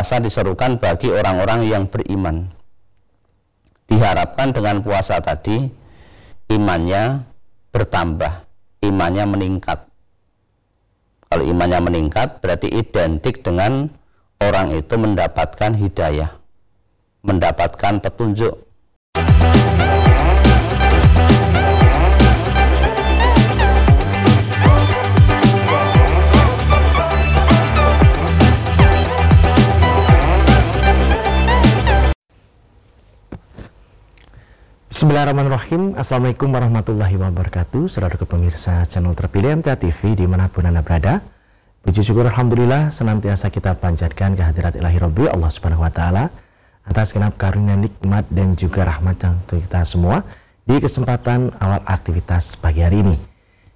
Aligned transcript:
puasa 0.00 0.16
diserukan 0.16 0.80
bagi 0.80 1.12
orang-orang 1.12 1.68
yang 1.68 1.84
beriman. 1.84 2.48
Diharapkan 3.84 4.48
dengan 4.48 4.80
puasa 4.80 5.20
tadi 5.20 5.68
imannya 6.48 7.20
bertambah, 7.68 8.48
imannya 8.80 9.28
meningkat. 9.28 9.92
Kalau 11.28 11.44
imannya 11.44 11.84
meningkat 11.84 12.40
berarti 12.40 12.72
identik 12.72 13.44
dengan 13.44 13.92
orang 14.40 14.72
itu 14.72 14.96
mendapatkan 14.96 15.76
hidayah, 15.76 16.32
mendapatkan 17.20 18.00
petunjuk 18.00 18.56
Bismillahirrahmanirrahim. 35.00 35.96
Assalamualaikum 35.96 36.52
warahmatullahi 36.52 37.16
wabarakatuh. 37.16 37.88
Saudara 37.88 38.20
pemirsa 38.20 38.84
channel 38.84 39.16
terpilih 39.16 39.56
MTA 39.56 39.80
TV 39.80 40.12
di 40.12 40.28
mana 40.28 40.52
pun 40.52 40.68
anda 40.68 40.84
berada. 40.84 41.24
Puji 41.80 42.04
syukur 42.04 42.28
Alhamdulillah 42.28 42.92
senantiasa 42.92 43.48
kita 43.48 43.80
panjatkan 43.80 44.36
kehadirat 44.36 44.76
ilahi 44.76 45.00
Rabbi 45.00 45.24
Allah 45.24 45.48
subhanahu 45.48 45.80
wa 45.80 45.88
ta'ala 45.88 46.28
Atas 46.84 47.16
genap 47.16 47.40
karunia 47.40 47.80
nikmat 47.80 48.28
dan 48.28 48.52
juga 48.60 48.84
rahmat 48.84 49.16
yang 49.24 49.40
untuk 49.40 49.64
kita 49.64 49.88
semua 49.88 50.20
Di 50.68 50.76
kesempatan 50.76 51.48
awal 51.56 51.80
aktivitas 51.88 52.60
pagi 52.60 52.84
hari 52.84 53.00
ini. 53.00 53.16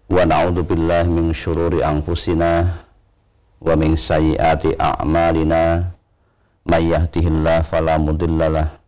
Wa 0.06 0.23
na'udhu 0.23 0.62
billahi 0.62 1.11
min 1.11 1.34
syururi 1.34 1.83
anfusina 1.83 2.78
Wa 3.59 3.75
min 3.75 3.98
sayyati 3.98 4.78
a'malina. 4.78 5.83
Man 6.62 6.83
yahdihillah 6.87 7.67
falamudillalah 7.67 8.78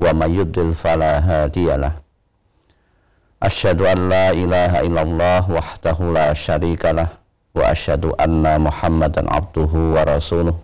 Wa 0.00 0.16
mayyudil 0.16 0.72
falahadiyalah 0.72 2.00
Asyhadu 3.42 3.90
an 3.90 4.06
la 4.06 4.30
ilaha 4.30 4.86
illallah 4.86 5.42
wahdahu 5.50 6.14
la 6.14 6.30
syarika 6.30 6.94
lah 6.94 7.10
wa 7.58 7.74
asyhadu 7.74 8.14
anna 8.14 8.54
Muhammadan 8.62 9.26
abduhu 9.26 9.98
wa 9.98 10.06
rasuluh. 10.06 10.54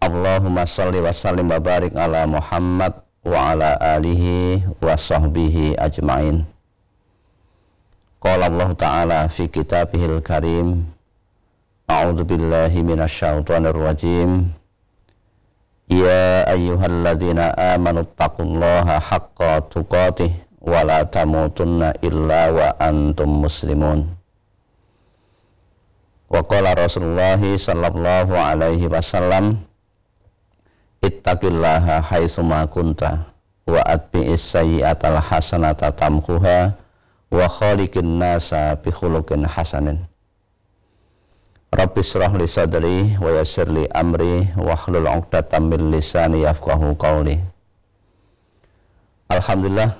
Allahumma 0.00 0.64
salli 0.64 1.04
wa 1.04 1.12
sallim 1.12 1.52
wa 1.52 1.60
barik 1.60 1.92
ala 1.92 2.24
Muhammad 2.24 2.96
wa 3.20 3.52
ala 3.52 3.76
alihi 4.00 4.64
wa 4.80 4.96
sahbihi 4.96 5.76
ajmain. 5.76 6.48
Qala 8.24 8.48
Allah 8.48 8.72
Ta'ala 8.72 9.20
fi 9.28 9.52
kitabihil 9.52 10.24
karim 10.24 10.88
A'udzu 11.84 12.24
billahi 12.24 12.80
minasyaitonir 12.80 13.76
rajim 13.76 14.56
Ayyuhalladzina 15.86 17.54
amanu 17.54 18.02
taqullaha 18.18 18.98
haqqa 18.98 19.62
tuqatih 19.70 20.34
wala 20.58 21.06
tamutunna 21.06 21.94
illa 22.02 22.50
wa 22.50 22.68
antum 22.82 23.46
muslimun. 23.46 24.10
Wa 26.26 26.42
qala 26.42 26.74
Rasulullah 26.74 27.38
sallallahu 27.38 28.34
alaihi 28.34 28.90
wasallam 28.90 29.62
ittaqillaha 31.06 32.02
haitsu 32.02 32.42
ma 32.42 32.66
kunta 32.66 33.30
wa 33.70 33.78
atbi'is 33.86 34.42
sayyi'atal 34.42 35.22
hasanata 35.22 35.94
tamkuha 35.94 36.74
wa 37.30 37.46
khaliqin 37.46 38.18
nasa 38.18 38.74
bi 38.82 38.90
khuluqin 38.90 39.46
hasanin 39.46 40.02
Rabbi 41.74 42.00
syrah 42.02 42.30
li 42.38 42.46
sadri 42.46 43.18
wa 43.18 43.30
yassir 43.34 43.66
li 43.66 43.86
amri 43.90 44.54
wa 44.54 44.78
hlul 44.78 45.06
'uqdatam 45.10 45.66
min 45.66 45.90
lisani 45.90 46.46
yafqahu 46.46 46.94
qawli 46.94 47.42
Alhamdulillah 49.26 49.98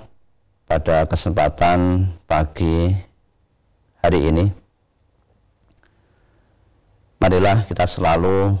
pada 0.67 1.03
kesempatan 1.03 2.11
pagi 2.23 2.95
hari 3.99 4.19
ini 4.31 4.45
marilah 7.19 7.67
kita 7.67 7.83
selalu 7.83 8.55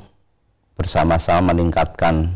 bersama-sama 0.75 1.55
meningkatkan 1.55 2.35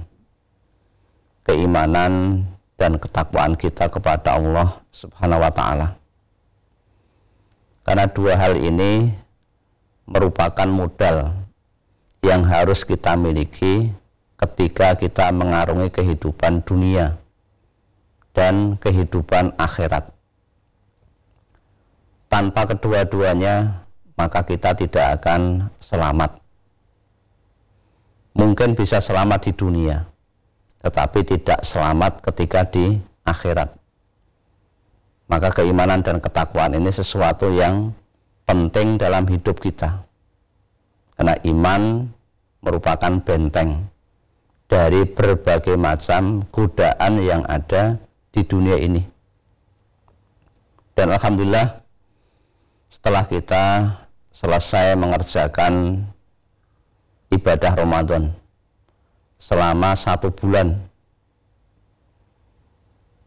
keimanan 1.43 2.45
dan 2.79 2.97
ketakwaan 2.97 3.53
kita 3.53 3.91
kepada 3.91 4.39
Allah 4.39 4.81
Subhanahu 4.89 5.45
wa 5.45 5.51
taala. 5.53 5.87
Karena 7.85 8.09
dua 8.09 8.33
hal 8.37 8.57
ini 8.57 9.13
merupakan 10.11 10.67
modal 10.67 11.33
yang 12.21 12.43
harus 12.45 12.83
kita 12.83 13.15
miliki 13.15 13.89
ketika 14.37 14.99
kita 14.99 15.31
mengarungi 15.31 15.89
kehidupan 15.89 16.61
dunia 16.67 17.17
dan 18.35 18.75
kehidupan 18.77 19.55
akhirat. 19.55 20.11
Tanpa 22.31 22.63
kedua-duanya, 22.63 23.83
maka 24.15 24.47
kita 24.47 24.75
tidak 24.75 25.19
akan 25.19 25.67
selamat. 25.83 26.39
Mungkin 28.31 28.79
bisa 28.79 29.03
selamat 29.03 29.51
di 29.51 29.53
dunia, 29.53 30.07
tetapi 30.79 31.27
tidak 31.27 31.67
selamat 31.67 32.23
ketika 32.23 32.63
di 32.71 32.95
akhirat. 33.27 33.75
Maka 35.27 35.51
keimanan 35.51 36.03
dan 36.03 36.23
ketakwaan 36.23 36.75
ini 36.75 36.91
sesuatu 36.91 37.51
yang 37.51 37.91
penting 38.51 38.99
dalam 38.99 39.23
hidup 39.31 39.63
kita. 39.63 40.03
Karena 41.15 41.39
iman 41.47 42.11
merupakan 42.59 43.23
benteng 43.23 43.87
dari 44.67 45.07
berbagai 45.07 45.79
macam 45.79 46.43
godaan 46.51 47.23
yang 47.23 47.47
ada 47.47 47.95
di 48.35 48.43
dunia 48.43 48.75
ini. 48.75 49.07
Dan 50.99 51.15
Alhamdulillah 51.15 51.79
setelah 52.91 53.23
kita 53.23 53.63
selesai 54.35 54.99
mengerjakan 54.99 56.03
ibadah 57.31 57.71
Ramadan 57.71 58.35
selama 59.39 59.95
satu 59.95 60.27
bulan. 60.27 60.75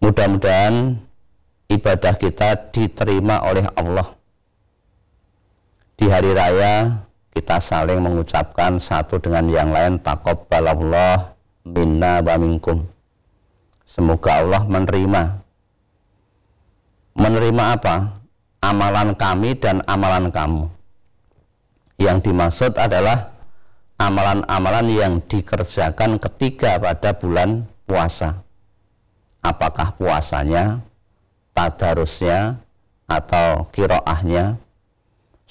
Mudah-mudahan 0.04 1.00
ibadah 1.72 2.12
kita 2.20 2.68
diterima 2.76 3.40
oleh 3.48 3.64
Allah. 3.72 4.12
Di 5.94 6.10
hari 6.10 6.34
raya 6.34 7.06
kita 7.34 7.62
saling 7.62 8.02
mengucapkan 8.02 8.82
satu 8.82 9.18
dengan 9.22 9.46
yang 9.50 9.70
lain 9.70 10.02
taqabbalallah 10.02 11.34
minna 11.66 12.22
wa 12.22 12.34
minkum. 12.38 12.86
Semoga 13.86 14.42
Allah 14.42 14.62
menerima. 14.66 15.22
Menerima 17.14 17.64
apa? 17.78 18.18
Amalan 18.58 19.14
kami 19.14 19.54
dan 19.54 19.86
amalan 19.86 20.34
kamu. 20.34 20.66
Yang 22.02 22.18
dimaksud 22.26 22.74
adalah 22.74 23.30
amalan-amalan 24.02 24.86
yang 24.90 25.14
dikerjakan 25.22 26.18
ketika 26.18 26.82
pada 26.82 27.14
bulan 27.14 27.70
puasa. 27.86 28.42
Apakah 29.44 29.94
puasanya, 29.94 30.82
tadarusnya, 31.54 32.58
atau 33.04 33.68
kiroahnya, 33.70 34.56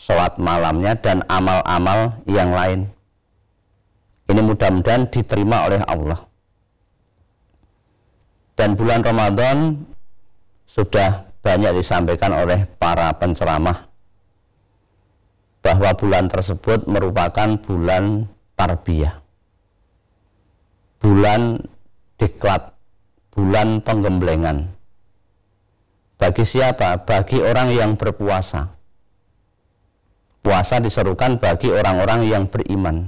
sholat 0.04 0.36
malamnya, 0.36 1.00
dan 1.00 1.24
amal-amal 1.32 2.20
yang 2.28 2.52
lain. 2.52 2.92
Ini 4.28 4.42
mudah-mudahan 4.44 5.08
diterima 5.08 5.72
oleh 5.72 5.80
Allah. 5.88 6.20
Dan 8.60 8.76
bulan 8.76 9.00
Ramadan 9.00 9.80
sudah 10.68 11.32
banyak 11.40 11.72
disampaikan 11.80 12.36
oleh 12.36 12.68
para 12.80 13.12
penceramah 13.16 13.88
bahwa 15.64 15.96
bulan 15.96 16.28
tersebut 16.28 16.86
merupakan 16.86 17.56
bulan 17.64 18.28
tarbiyah. 18.60 19.24
Bulan 21.00 21.60
diklat, 22.20 22.76
bulan 23.32 23.84
penggemblengan. 23.84 24.72
Bagi 26.20 26.44
siapa? 26.48 27.04
Bagi 27.04 27.44
orang 27.44 27.76
yang 27.76 27.92
berpuasa. 28.00 28.83
Puasa 30.44 30.84
diserukan 30.84 31.40
bagi 31.40 31.72
orang-orang 31.72 32.28
yang 32.28 32.44
beriman. 32.52 33.08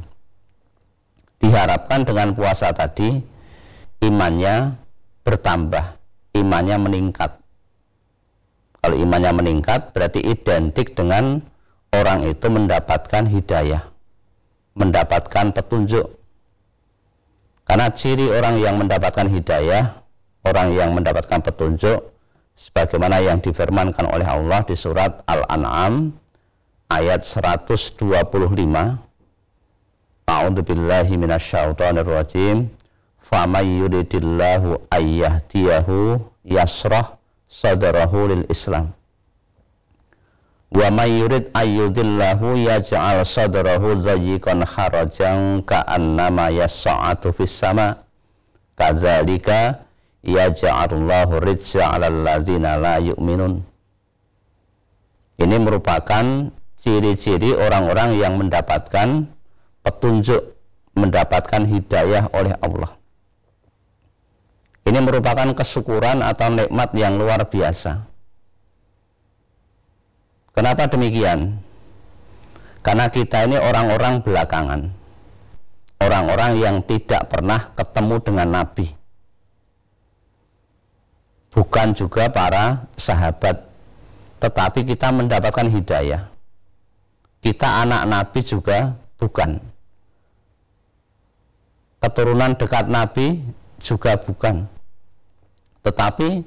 Diharapkan 1.43 2.07
dengan 2.07 2.31
puasa 2.31 2.71
tadi 2.71 3.19
imannya 3.99 4.79
bertambah, 5.27 5.99
imannya 6.31 6.77
meningkat. 6.79 7.35
Kalau 8.79 8.95
imannya 8.95 9.35
meningkat 9.35 9.91
berarti 9.91 10.23
identik 10.23 10.95
dengan 10.95 11.43
orang 11.91 12.23
itu 12.23 12.47
mendapatkan 12.47 13.27
hidayah, 13.27 13.83
mendapatkan 14.79 15.51
petunjuk. 15.51 16.07
Karena 17.67 17.91
ciri 17.91 18.31
orang 18.31 18.63
yang 18.63 18.79
mendapatkan 18.79 19.27
hidayah, 19.27 20.05
orang 20.47 20.71
yang 20.71 20.95
mendapatkan 20.95 21.43
petunjuk, 21.43 21.99
sebagaimana 22.55 23.19
yang 23.19 23.43
difirmankan 23.43 24.07
oleh 24.07 24.23
Allah 24.23 24.63
di 24.63 24.77
surat 24.77 25.19
Al-An'am 25.27 26.15
ayat 26.89 27.25
125. 27.25 28.01
A'udzu 30.25 30.61
billahi 30.65 31.17
minasyaitonir 31.17 32.05
rajim. 32.05 32.69
Faman 33.25 33.65
yuridillahu 33.65 34.85
ayyahdiyahu 34.93 36.21
yasrah 36.45 37.17
sadrahu 37.49 38.29
lil 38.29 38.45
Islam. 38.49 38.93
Wa 40.75 40.91
may 40.91 41.23
yurid 41.23 41.49
ayyudillahu 41.55 42.57
yaj'al 42.57 43.25
sadrahu 43.25 43.97
dhayyiqan 44.01 44.65
harajan 44.65 45.63
ka'annama 45.65 46.53
yas'atu 46.53 47.33
fis 47.33 47.53
sama. 47.53 48.03
Kadzalika 48.75 49.87
yaj'alullahu 50.25 51.41
rijza 51.41 51.85
'alal 51.85 52.25
ladzina 52.27 52.77
la 52.77 52.97
yu'minun. 52.99 53.63
Ini 55.39 55.57
merupakan 55.59 56.51
ciri-ciri 56.85 57.57
orang-orang 57.57 58.21
yang 58.21 58.37
mendapatkan 58.37 59.25
petunjuk, 59.81 60.53
mendapatkan 60.93 61.65
hidayah 61.65 62.29
oleh 62.29 62.53
Allah. 62.61 62.93
Ini 64.85 65.01
merupakan 65.01 65.49
kesyukuran 65.57 66.21
atau 66.21 66.53
nikmat 66.53 66.93
yang 66.93 67.17
luar 67.17 67.49
biasa. 67.49 68.05
Kenapa 70.53 70.85
demikian? 70.85 71.57
Karena 72.85 73.09
kita 73.09 73.49
ini 73.49 73.57
orang-orang 73.57 74.21
belakangan. 74.21 74.93
Orang-orang 75.97 76.61
yang 76.61 76.85
tidak 76.85 77.33
pernah 77.33 77.73
ketemu 77.73 78.15
dengan 78.21 78.47
Nabi. 78.61 78.93
Bukan 81.49 81.97
juga 81.97 82.29
para 82.29 82.85
sahabat. 82.93 83.65
Tetapi 84.37 84.85
kita 84.85 85.09
mendapatkan 85.09 85.65
hidayah. 85.65 86.34
Kita 87.45 87.85
anak 87.85 88.09
Nabi 88.09 88.39
juga 88.41 88.97
bukan. 89.21 89.61
Keturunan 92.01 92.57
dekat 92.57 92.89
Nabi 92.89 93.45
juga 93.77 94.17
bukan 94.17 94.65
tetapi 95.85 96.41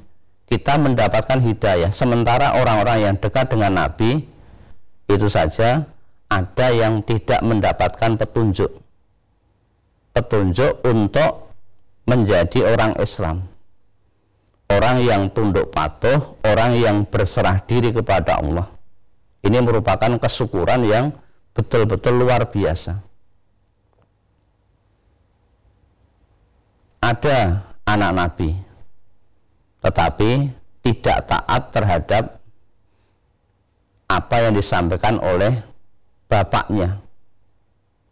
kita 0.51 0.75
mendapatkan 0.83 1.39
hidayah. 1.39 1.95
Sementara 1.95 2.59
orang-orang 2.59 2.99
yang 3.07 3.15
dekat 3.15 3.55
dengan 3.55 3.79
Nabi 3.79 4.27
itu 5.07 5.29
saja 5.31 5.87
ada 6.27 6.67
yang 6.75 7.07
tidak 7.07 7.39
mendapatkan 7.47 8.19
petunjuk. 8.19 8.75
Petunjuk 10.11 10.83
untuk 10.83 11.55
menjadi 12.11 12.75
orang 12.75 12.99
Islam. 12.99 13.47
Orang 14.69 15.01
yang 15.01 15.33
tunduk 15.33 15.73
patuh, 15.73 16.37
orang 16.45 16.77
yang 16.77 16.97
berserah 17.09 17.63
diri 17.65 17.95
kepada 17.95 18.43
Allah. 18.43 18.69
Ini 19.43 19.59
merupakan 19.63 20.11
kesyukuran 20.19 20.83
yang 20.85 21.15
betul-betul 21.55 22.19
luar 22.19 22.51
biasa. 22.51 22.99
Ada 26.99 27.63
anak 27.87 28.13
Nabi 28.13 28.69
tetapi 29.79 30.51
tidak 30.85 31.19
taat 31.31 31.63
terhadap 31.73 32.25
apa 34.09 34.37
yang 34.45 34.53
disampaikan 34.57 35.17
oleh 35.23 35.65
bapaknya. 36.29 37.01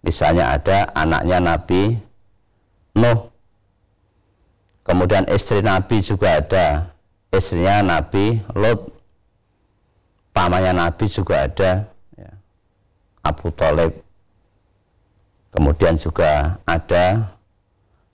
Misalnya 0.01 0.57
ada 0.57 0.89
anaknya 0.97 1.39
Nabi 1.43 1.99
Nuh. 2.97 3.29
Kemudian 4.87 5.29
istri 5.29 5.61
Nabi 5.61 6.01
juga 6.01 6.41
ada. 6.41 6.67
Istrinya 7.29 7.85
Nabi 7.85 8.41
Lot. 8.57 8.96
Pamannya 10.37 10.77
Nabi 10.77 11.09
juga 11.09 11.49
ada. 11.49 11.89
Ya. 12.13 12.31
Abu 13.25 13.49
Talib. 13.57 14.05
Kemudian 15.49 15.97
juga 15.97 16.61
ada 16.69 17.33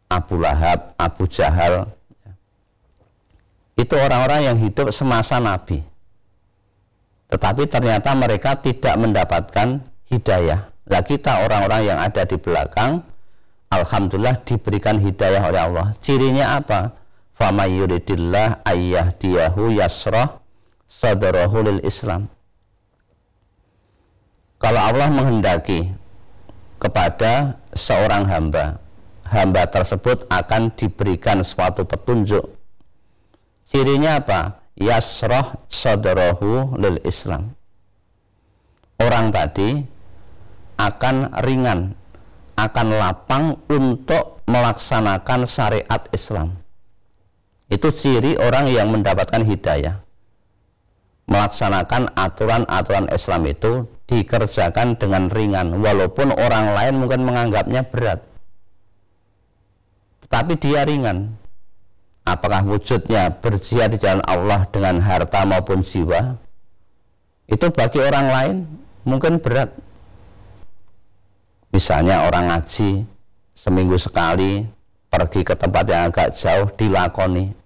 Abu 0.07 0.39
Lahab, 0.39 0.95
Abu 0.95 1.27
Jahal, 1.27 1.91
itu 3.75 3.99
orang-orang 3.99 4.47
yang 4.47 4.57
hidup 4.63 4.95
semasa 4.95 5.43
Nabi. 5.43 5.83
Tetapi 7.35 7.67
ternyata 7.67 8.15
mereka 8.15 8.55
tidak 8.61 8.95
mendapatkan 9.01 9.83
hidayah. 10.07 10.71
Lah 10.87 11.03
kita 11.03 11.43
orang-orang 11.43 11.91
yang 11.91 11.99
ada 11.99 12.23
di 12.23 12.39
belakang, 12.39 13.03
Alhamdulillah 13.75 14.45
diberikan 14.47 15.03
hidayah 15.03 15.43
oleh 15.43 15.61
Allah. 15.65 15.87
Cirinya 15.99 16.61
apa? 16.61 16.95
Fama 17.35 17.67
yuridillah 17.67 18.63
diyahu 19.19 19.75
yasrah 19.75 20.42
sadarahu 20.93 21.65
lil 21.65 21.81
Islam. 21.81 22.29
Kalau 24.61 24.79
Allah 24.79 25.09
menghendaki 25.09 25.89
kepada 26.77 27.57
seorang 27.73 28.29
hamba, 28.29 28.77
hamba 29.25 29.65
tersebut 29.73 30.29
akan 30.29 30.71
diberikan 30.77 31.41
suatu 31.43 31.83
petunjuk 31.89 32.63
Cirinya 33.73 34.21
apa? 34.21 34.61
Yasroh 34.77 35.65
sadarahu 35.73 36.77
lil 36.77 37.01
Islam. 37.09 37.57
Orang 39.01 39.33
tadi 39.33 39.81
akan 40.77 41.41
ringan, 41.41 41.97
akan 42.61 42.87
lapang 42.93 43.45
untuk 43.73 44.45
melaksanakan 44.45 45.49
syariat 45.49 46.05
Islam. 46.13 46.61
Itu 47.73 47.89
ciri 47.97 48.37
orang 48.37 48.69
yang 48.69 48.93
mendapatkan 48.93 49.41
hidayah. 49.41 50.05
Melaksanakan 51.31 52.19
aturan-aturan 52.19 53.07
Islam 53.15 53.47
itu 53.47 53.87
dikerjakan 54.11 54.99
dengan 54.99 55.31
ringan, 55.31 55.79
walaupun 55.79 56.35
orang 56.35 56.75
lain 56.75 56.95
mungkin 56.99 57.23
menganggapnya 57.23 57.87
berat. 57.87 58.27
Tetapi 60.27 60.53
dia 60.59 60.83
ringan, 60.83 61.39
apakah 62.27 62.67
wujudnya 62.67 63.39
berjihad 63.39 63.95
di 63.95 63.99
jalan 64.03 64.23
Allah 64.27 64.67
dengan 64.69 64.99
harta 64.99 65.47
maupun 65.47 65.87
jiwa? 65.87 66.43
Itu 67.47 67.71
bagi 67.71 68.03
orang 68.03 68.27
lain 68.27 68.57
mungkin 69.07 69.39
berat. 69.39 69.73
Misalnya 71.73 72.29
orang 72.29 72.51
ngaji 72.53 73.07
seminggu 73.55 73.97
sekali 73.97 74.67
pergi 75.09 75.41
ke 75.47 75.55
tempat 75.57 75.85
yang 75.89 76.13
agak 76.13 76.37
jauh 76.37 76.69
dilakoni 76.73 77.62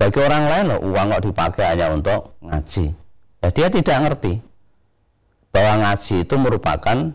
bagi 0.00 0.18
orang 0.24 0.44
lain 0.48 0.64
loh 0.72 0.80
uang 0.80 1.06
kok 1.12 1.22
dipakai 1.28 1.64
hanya 1.76 1.92
untuk 1.92 2.40
ngaji 2.40 2.96
ya, 3.44 3.48
dia 3.52 3.68
tidak 3.68 3.98
ngerti 4.08 4.32
bahwa 5.52 5.84
ngaji 5.84 6.14
itu 6.24 6.34
merupakan 6.40 7.12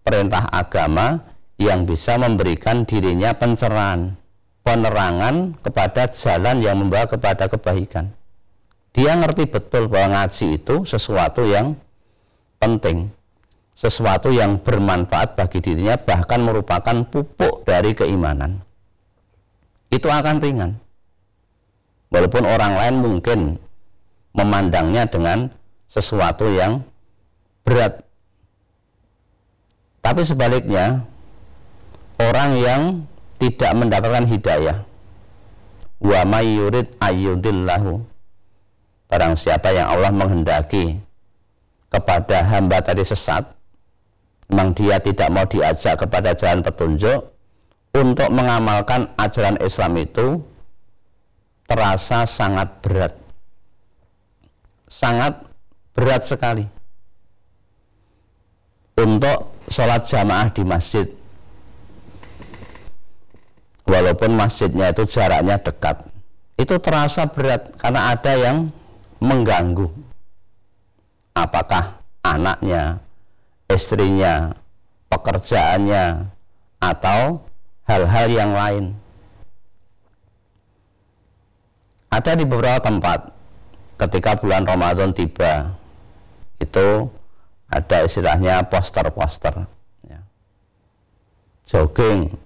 perintah 0.00 0.44
agama 0.48 1.20
yang 1.60 1.84
bisa 1.84 2.16
memberikan 2.16 2.88
dirinya 2.88 3.36
pencerahan 3.36 4.16
penerangan 4.62 5.58
kepada 5.58 6.10
jalan 6.14 6.62
yang 6.62 6.78
membawa 6.78 7.10
kepada 7.10 7.50
kebaikan. 7.50 8.14
Dia 8.94 9.18
ngerti 9.18 9.50
betul 9.50 9.90
bahwa 9.90 10.22
ngaji 10.22 10.62
itu 10.62 10.86
sesuatu 10.86 11.42
yang 11.42 11.74
penting, 12.62 13.10
sesuatu 13.74 14.30
yang 14.30 14.62
bermanfaat 14.62 15.34
bagi 15.34 15.58
dirinya, 15.58 15.98
bahkan 15.98 16.44
merupakan 16.44 17.02
pupuk 17.08 17.66
dari 17.66 17.96
keimanan. 17.96 18.62
Itu 19.90 20.08
akan 20.08 20.38
ringan. 20.40 20.78
Walaupun 22.12 22.44
orang 22.44 22.76
lain 22.76 22.96
mungkin 23.00 23.40
memandangnya 24.36 25.08
dengan 25.08 25.48
sesuatu 25.88 26.48
yang 26.52 26.84
berat. 27.64 28.04
Tapi 30.04 30.22
sebaliknya, 30.26 31.08
orang 32.20 32.50
yang 32.58 32.82
tidak 33.40 33.72
mendapatkan 33.74 34.24
hidayah 34.28 34.84
wa 36.02 36.20
may 36.26 36.58
yurid 36.58 36.98
ayyudillahu 36.98 38.02
barang 39.06 39.34
siapa 39.38 39.70
yang 39.70 39.86
Allah 39.86 40.10
menghendaki 40.10 40.98
kepada 41.90 42.42
hamba 42.42 42.82
tadi 42.82 43.06
sesat 43.06 43.46
memang 44.50 44.74
dia 44.74 44.98
tidak 44.98 45.28
mau 45.30 45.46
diajak 45.46 45.98
kepada 46.02 46.34
jalan 46.34 46.62
petunjuk 46.66 47.30
untuk 47.94 48.28
mengamalkan 48.34 49.10
ajaran 49.18 49.58
Islam 49.62 49.94
itu 50.00 50.42
terasa 51.72 52.28
sangat 52.28 52.84
berat. 52.84 53.16
Sangat 54.92 55.40
berat 55.96 56.28
sekali. 56.28 56.68
Untuk 59.00 59.56
sholat 59.72 60.04
jamaah 60.04 60.52
di 60.52 60.68
masjid. 60.68 61.08
Walaupun 63.88 64.36
masjidnya 64.36 64.92
itu 64.92 65.08
jaraknya 65.08 65.56
dekat. 65.64 66.12
Itu 66.60 66.76
terasa 66.76 67.24
berat 67.32 67.72
karena 67.80 68.12
ada 68.12 68.32
yang 68.36 68.68
mengganggu. 69.24 69.88
Apakah 71.32 72.04
anaknya 72.20 73.00
istrinya 73.72 74.52
pekerjaannya 75.08 76.28
atau 76.84 77.40
hal-hal 77.88 78.28
yang 78.28 78.52
lain 78.52 78.84
ada 82.12 82.36
di 82.36 82.44
beberapa 82.44 82.76
tempat 82.84 83.32
ketika 83.96 84.36
bulan 84.36 84.68
Ramadan 84.68 85.16
tiba 85.16 85.72
itu 86.60 87.08
ada 87.72 88.04
istilahnya 88.04 88.68
poster-poster 88.68 89.64
ya. 90.04 90.20
jogging 91.64 92.36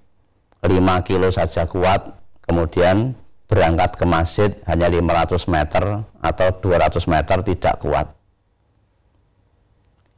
5 0.63 0.71
kilo 1.03 1.29
saja 1.35 1.67
kuat 1.67 2.15
kemudian 2.47 3.19
berangkat 3.51 3.99
ke 3.99 4.07
masjid 4.07 4.51
hanya 4.71 4.87
500 4.87 5.51
meter 5.51 6.07
atau 6.23 6.49
200 6.63 7.03
meter 7.11 7.39
tidak 7.43 7.75
kuat 7.83 8.07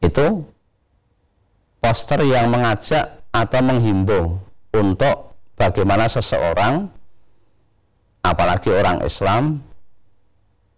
itu 0.04 0.44
poster 1.80 2.20
yang 2.28 2.52
mengajak 2.52 3.24
atau 3.32 3.60
menghimbau 3.64 4.44
untuk 4.76 5.32
bagaimana 5.56 6.04
seseorang 6.06 6.92
apalagi 8.28 8.68
orang 8.68 9.00
Islam 9.08 9.64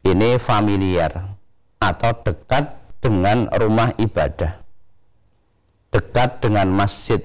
ini 0.06 0.38
familiar 0.38 1.34
atau 1.82 2.14
dekat 2.22 2.78
dengan 3.02 3.50
rumah 3.50 3.90
ibadah. 3.98 4.62
Dekat 5.90 6.38
dengan 6.38 6.70
masjid 6.70 7.18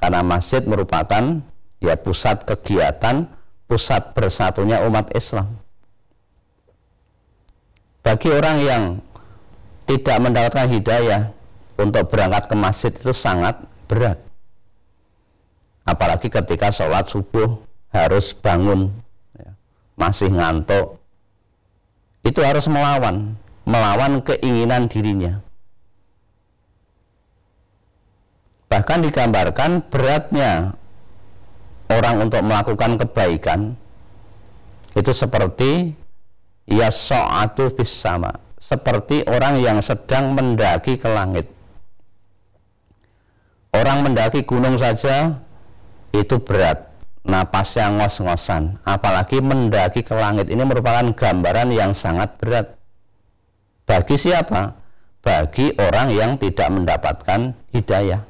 karena 0.00 0.24
masjid 0.24 0.64
merupakan 0.64 1.44
ya 1.84 1.94
pusat 2.00 2.48
kegiatan 2.48 3.28
pusat 3.68 4.16
bersatunya 4.16 4.80
umat 4.88 5.12
Islam. 5.12 5.60
Bagi 8.00 8.32
orang 8.32 8.56
yang 8.62 8.82
tidak 9.84 10.16
mendapatkan 10.22 10.70
hidayah 10.70 11.22
untuk 11.76 12.08
berangkat 12.08 12.48
ke 12.48 12.56
masjid 12.56 12.92
itu 12.94 13.12
sangat 13.12 13.60
berat. 13.90 14.22
Apalagi 15.84 16.30
ketika 16.32 16.70
sholat 16.72 17.10
subuh 17.10 17.60
harus 17.90 18.32
bangun 18.32 18.90
masih 19.96 20.28
ngantuk 20.28 21.00
itu 22.26 22.40
harus 22.42 22.66
melawan, 22.66 23.38
melawan 23.64 24.20
keinginan 24.20 24.90
dirinya. 24.90 25.40
Bahkan 28.66 28.98
digambarkan 29.06 29.86
beratnya 29.88 30.74
orang 31.86 32.26
untuk 32.26 32.42
melakukan 32.42 32.98
kebaikan 32.98 33.60
itu 34.98 35.12
seperti 35.14 35.94
ya 36.66 36.90
so'atu 36.90 37.70
bis 37.78 37.94
sama, 37.94 38.42
seperti 38.58 39.22
orang 39.30 39.62
yang 39.62 39.78
sedang 39.78 40.34
mendaki 40.34 40.98
ke 40.98 41.06
langit. 41.06 41.46
Orang 43.70 44.02
mendaki 44.02 44.42
gunung 44.42 44.80
saja 44.82 45.46
itu 46.10 46.42
berat 46.42 46.95
napasnya 47.26 47.90
ngos-ngosan. 47.98 48.80
Apalagi 48.86 49.42
mendaki 49.42 50.06
ke 50.06 50.14
langit. 50.14 50.48
Ini 50.48 50.62
merupakan 50.62 51.04
gambaran 51.12 51.74
yang 51.74 51.92
sangat 51.92 52.38
berat. 52.38 52.78
Bagi 53.86 54.16
siapa? 54.18 54.86
bagi 55.26 55.74
orang 55.74 56.14
yang 56.14 56.32
tidak 56.38 56.70
mendapatkan 56.70 57.58
hidayah. 57.74 58.22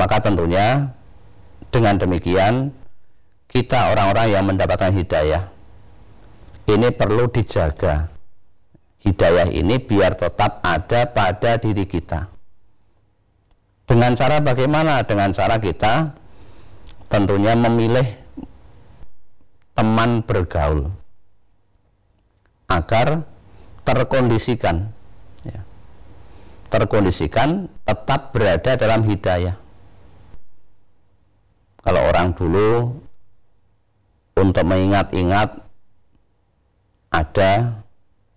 Maka 0.00 0.16
tentunya 0.24 0.96
dengan 1.68 2.00
demikian 2.00 2.72
kita 3.52 3.92
orang-orang 3.92 4.32
yang 4.32 4.44
mendapatkan 4.48 4.96
hidayah 4.96 5.52
ini 6.64 6.88
perlu 6.96 7.28
dijaga. 7.28 8.08
Hidayah 9.00 9.52
ini 9.52 9.76
biar 9.80 10.16
tetap 10.16 10.64
ada 10.64 11.08
pada 11.08 11.60
diri 11.60 11.84
kita 11.84 12.39
dengan 13.90 14.14
cara 14.14 14.38
bagaimana? 14.38 15.02
Dengan 15.02 15.34
cara 15.34 15.58
kita 15.58 16.14
tentunya 17.10 17.58
memilih 17.58 18.06
teman 19.74 20.22
bergaul 20.22 20.94
agar 22.70 23.26
terkondisikan 23.82 24.94
ya. 25.42 25.66
terkondisikan 26.70 27.66
tetap 27.82 28.30
berada 28.30 28.78
dalam 28.78 29.02
hidayah 29.02 29.58
kalau 31.82 32.06
orang 32.06 32.30
dulu 32.36 32.94
untuk 34.38 34.64
mengingat-ingat 34.68 35.66
ada 37.10 37.82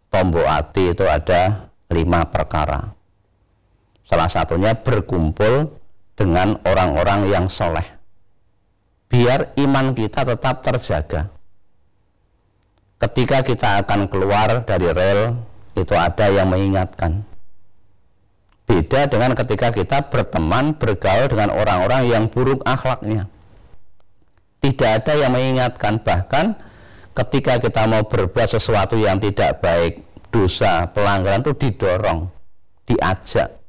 tombol 0.10 0.50
hati 0.50 0.98
itu 0.98 1.06
ada 1.06 1.70
lima 1.94 2.26
perkara 2.26 3.03
Salah 4.04 4.28
satunya 4.28 4.76
berkumpul 4.76 5.80
dengan 6.14 6.60
orang-orang 6.68 7.32
yang 7.32 7.46
soleh. 7.48 7.86
Biar 9.08 9.56
iman 9.62 9.96
kita 9.96 10.28
tetap 10.28 10.66
terjaga. 10.66 11.32
Ketika 13.00 13.44
kita 13.44 13.70
akan 13.84 14.08
keluar 14.08 14.64
dari 14.64 14.90
rel, 14.92 15.38
itu 15.76 15.94
ada 15.96 16.32
yang 16.32 16.52
mengingatkan. 16.52 17.24
Beda 18.64 19.12
dengan 19.12 19.36
ketika 19.36 19.76
kita 19.76 20.08
berteman, 20.08 20.80
bergaul 20.80 21.28
dengan 21.28 21.52
orang-orang 21.52 22.08
yang 22.08 22.24
buruk 22.32 22.64
akhlaknya. 22.64 23.28
Tidak 24.64 24.92
ada 25.04 25.14
yang 25.20 25.36
mengingatkan, 25.36 26.00
bahkan 26.00 26.56
ketika 27.12 27.60
kita 27.60 27.84
mau 27.84 28.08
berbuat 28.08 28.56
sesuatu 28.56 28.96
yang 28.96 29.20
tidak 29.20 29.60
baik, 29.60 30.00
dosa, 30.32 30.88
pelanggaran 30.96 31.44
itu 31.44 31.54
didorong, 31.60 32.32
diajak 32.88 33.63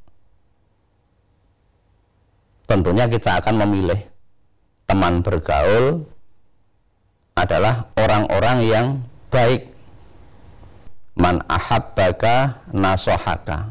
tentunya 2.65 3.09
kita 3.09 3.41
akan 3.41 3.67
memilih 3.67 4.01
teman 4.85 5.21
bergaul 5.25 6.05
adalah 7.35 7.91
orang-orang 7.99 8.59
yang 8.65 8.87
baik. 9.29 9.73
Man 11.15 11.47
ahabbaka 11.47 12.67
nasohaka. 12.75 13.71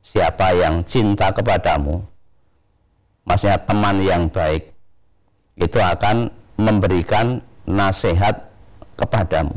Siapa 0.00 0.56
yang 0.56 0.80
cinta 0.88 1.32
kepadamu 1.36 2.00
maksudnya 3.24 3.60
teman 3.64 4.04
yang 4.04 4.28
baik 4.28 4.72
itu 5.56 5.80
akan 5.80 6.32
memberikan 6.60 7.40
nasihat 7.64 8.52
kepadamu. 9.00 9.56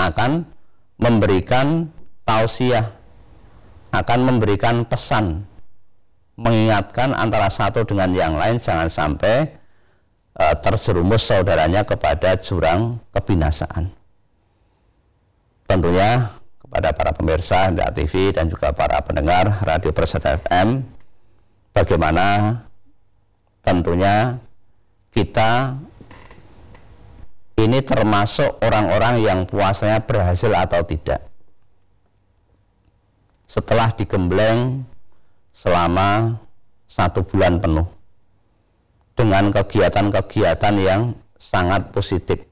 Akan 0.00 0.48
memberikan 0.96 1.92
tausiah 2.24 2.96
akan 3.90 4.20
memberikan 4.22 4.86
pesan 4.86 5.44
mengingatkan 6.40 7.12
antara 7.12 7.52
satu 7.52 7.84
dengan 7.84 8.16
yang 8.16 8.32
lain 8.40 8.56
jangan 8.56 8.88
sampai 8.88 9.60
e, 10.32 10.44
terjerumus 10.64 11.20
saudaranya 11.28 11.84
kepada 11.84 12.40
jurang 12.40 12.96
kebinasaan. 13.12 13.92
Tentunya 15.68 16.32
kepada 16.64 16.96
para 16.96 17.12
pemirsa 17.12 17.68
MTA 17.68 17.92
TV 17.92 18.32
dan 18.32 18.48
juga 18.48 18.72
para 18.72 19.04
pendengar 19.04 19.52
Radio 19.68 19.92
Persada 19.92 20.40
FM 20.40 20.80
bagaimana 21.76 22.56
tentunya 23.60 24.40
kita 25.12 25.76
ini 27.60 27.84
termasuk 27.84 28.64
orang-orang 28.64 29.20
yang 29.20 29.44
puasanya 29.44 30.00
berhasil 30.08 30.48
atau 30.56 30.80
tidak. 30.88 31.20
Setelah 33.44 33.92
digembleng 33.92 34.88
selama 35.60 36.40
satu 36.88 37.20
bulan 37.20 37.60
penuh 37.60 37.84
dengan 39.12 39.52
kegiatan-kegiatan 39.52 40.74
yang 40.80 41.12
sangat 41.36 41.92
positif. 41.92 42.48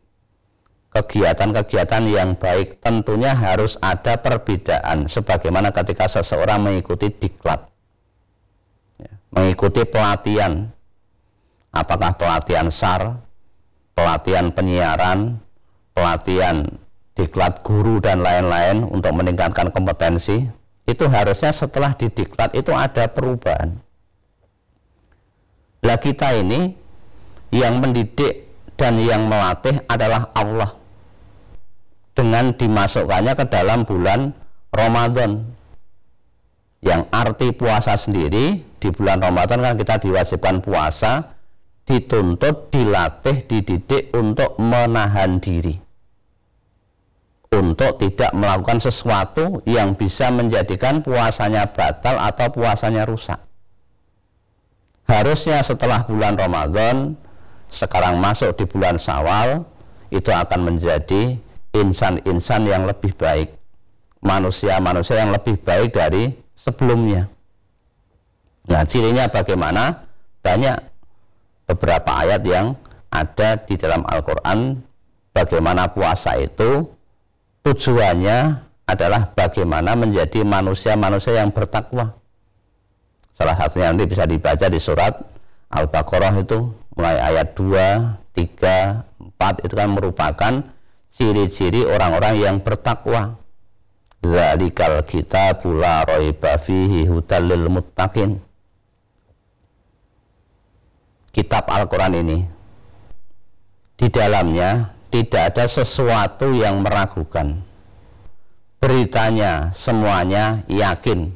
Kegiatan-kegiatan 0.92 2.04
yang 2.08 2.36
baik 2.36 2.84
tentunya 2.84 3.32
harus 3.32 3.80
ada 3.80 4.20
perbedaan 4.20 5.08
sebagaimana 5.08 5.72
ketika 5.72 6.08
seseorang 6.08 6.64
mengikuti 6.64 7.08
diklat 7.08 7.68
ya, 9.00 9.12
mengikuti 9.32 9.88
pelatihan. 9.88 10.68
Apakah 11.68 12.16
pelatihan 12.16 12.72
SAR, 12.72 13.20
pelatihan 13.92 14.48
penyiaran, 14.56 15.36
pelatihan 15.92 16.64
diklat 17.12 17.60
guru 17.60 18.00
dan 18.00 18.24
lain-lain 18.24 18.88
untuk 18.88 19.12
meningkatkan 19.12 19.68
kompetensi, 19.68 20.48
itu 20.88 21.04
harusnya 21.04 21.52
setelah 21.52 21.92
didiklat 21.92 22.56
itu 22.56 22.72
ada 22.72 23.04
perubahan. 23.12 23.76
Lah 25.84 26.00
kita 26.00 26.32
ini 26.40 26.72
yang 27.52 27.84
mendidik 27.84 28.48
dan 28.80 28.96
yang 28.96 29.28
melatih 29.28 29.84
adalah 29.84 30.32
Allah. 30.32 30.72
Dengan 32.16 32.56
dimasukkannya 32.56 33.32
ke 33.36 33.44
dalam 33.46 33.84
bulan 33.84 34.32
Ramadan. 34.74 35.54
Yang 36.82 37.02
arti 37.10 37.48
puasa 37.52 37.94
sendiri 37.94 38.64
di 38.78 38.88
bulan 38.90 39.22
Ramadan 39.22 39.62
kan 39.62 39.74
kita 39.78 39.98
diwajibkan 39.98 40.62
puasa 40.62 41.36
dituntut, 41.84 42.70
dilatih, 42.70 43.44
dididik 43.50 44.14
untuk 44.14 44.54
menahan 44.62 45.42
diri 45.42 45.87
untuk 47.48 47.96
tidak 47.96 48.30
melakukan 48.36 48.78
sesuatu 48.78 49.64
yang 49.64 49.96
bisa 49.96 50.28
menjadikan 50.28 51.00
puasanya 51.00 51.72
batal 51.72 52.20
atau 52.20 52.52
puasanya 52.52 53.08
rusak. 53.08 53.40
Harusnya 55.08 55.64
setelah 55.64 56.04
bulan 56.04 56.36
Ramadan, 56.36 57.16
sekarang 57.72 58.20
masuk 58.20 58.52
di 58.60 58.68
bulan 58.68 59.00
Syawal, 59.00 59.64
itu 60.12 60.28
akan 60.28 60.68
menjadi 60.68 61.40
insan-insan 61.72 62.68
yang 62.68 62.84
lebih 62.84 63.16
baik. 63.16 63.56
Manusia-manusia 64.20 65.24
yang 65.24 65.32
lebih 65.32 65.56
baik 65.64 65.96
dari 65.96 66.36
sebelumnya. 66.52 67.30
Nah, 68.68 68.84
cirinya 68.84 69.32
bagaimana? 69.32 70.04
Banyak 70.44 70.76
beberapa 71.68 72.10
ayat 72.12 72.44
yang 72.44 72.76
ada 73.08 73.56
di 73.64 73.80
dalam 73.80 74.04
Al-Quran 74.04 74.84
bagaimana 75.32 75.88
puasa 75.92 76.36
itu 76.36 76.97
tujuannya 77.66 78.38
adalah 78.88 79.36
bagaimana 79.36 79.92
menjadi 79.94 80.42
manusia-manusia 80.42 81.38
yang 81.38 81.52
bertakwa. 81.52 82.16
Salah 83.36 83.54
satunya 83.54 83.92
nanti 83.92 84.08
bisa 84.08 84.26
dibaca 84.26 84.66
di 84.66 84.80
surat 84.82 85.14
Al-Baqarah 85.68 86.32
itu 86.40 86.72
mulai 86.96 87.20
ayat 87.20 87.54
2, 87.54 88.34
3, 88.34 89.36
4 89.36 89.64
itu 89.68 89.74
kan 89.76 89.88
merupakan 89.92 90.52
ciri-ciri 91.12 91.84
orang-orang 91.84 92.34
yang 92.40 92.56
bertakwa. 92.64 93.36
Zalikal 94.18 95.06
kita 95.06 95.62
pula 95.62 96.02
raiba 96.02 96.58
fihi 96.58 97.06
hudalil 97.06 97.70
muttaqin. 97.70 98.42
Kitab 101.30 101.70
Al-Quran 101.70 102.18
ini 102.18 102.38
di 103.94 104.06
dalamnya 104.10 104.97
tidak 105.08 105.54
ada 105.54 105.64
sesuatu 105.64 106.52
yang 106.52 106.84
meragukan. 106.84 107.64
Beritanya 108.78 109.74
semuanya 109.74 110.62
yakin, 110.70 111.34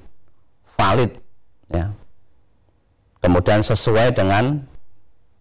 valid, 0.79 1.19
ya. 1.73 1.91
Kemudian 3.19 3.67
sesuai 3.67 4.14
dengan 4.14 4.62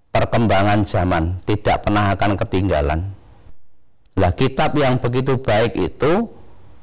perkembangan 0.09 0.85
zaman, 0.85 1.41
tidak 1.45 1.85
pernah 1.85 2.13
akan 2.13 2.31
ketinggalan. 2.37 2.99
Nah, 4.17 4.31
kitab 4.33 4.75
yang 4.77 4.97
begitu 4.97 5.37
baik 5.39 5.77
itu 5.77 6.29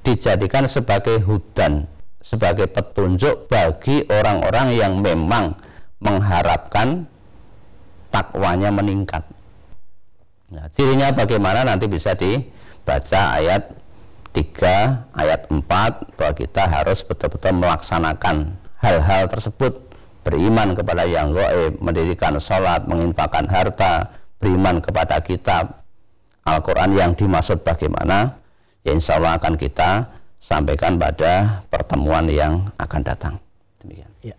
dijadikan 0.07 0.65
sebagai 0.71 1.21
hudan, 1.23 1.87
sebagai 2.23 2.71
petunjuk 2.71 3.51
bagi 3.51 4.07
orang-orang 4.07 4.75
yang 4.75 5.03
memang 5.03 5.55
mengharapkan 5.99 7.07
takwanya 8.09 8.71
meningkat. 8.73 9.27
Nah, 10.49 10.65
cirinya 10.73 11.13
bagaimana? 11.13 11.65
Nanti 11.65 11.85
bisa 11.89 12.17
dibaca 12.17 13.37
ayat 13.37 13.69
3, 14.33 15.13
ayat 15.13 15.49
4 15.53 16.17
bahwa 16.17 16.33
kita 16.33 16.63
harus 16.65 17.05
betul-betul 17.05 17.61
melaksanakan 17.61 18.57
hal-hal 18.81 19.29
tersebut. 19.29 19.89
Beriman 20.25 20.77
kepada 20.77 21.09
yang 21.09 21.33
goib, 21.33 21.81
mendirikan 21.81 22.37
sholat, 22.37 22.85
menginfakkan 22.85 23.49
harta, 23.49 24.13
beriman 24.37 24.85
kepada 24.85 25.25
kitab 25.25 25.85
Al-Quran 26.45 26.97
yang 26.97 27.11
dimaksud 27.13 27.61
bagaimana? 27.65 28.41
Ya 28.85 28.97
insya 28.97 29.21
Allah 29.21 29.37
akan 29.37 29.61
kita 29.61 30.09
sampaikan 30.41 30.97
pada 30.97 31.65
pertemuan 31.69 32.25
yang 32.31 32.73
akan 32.81 33.01
datang. 33.05 33.35
Demikian. 33.85 34.09
Ya. 34.25 34.37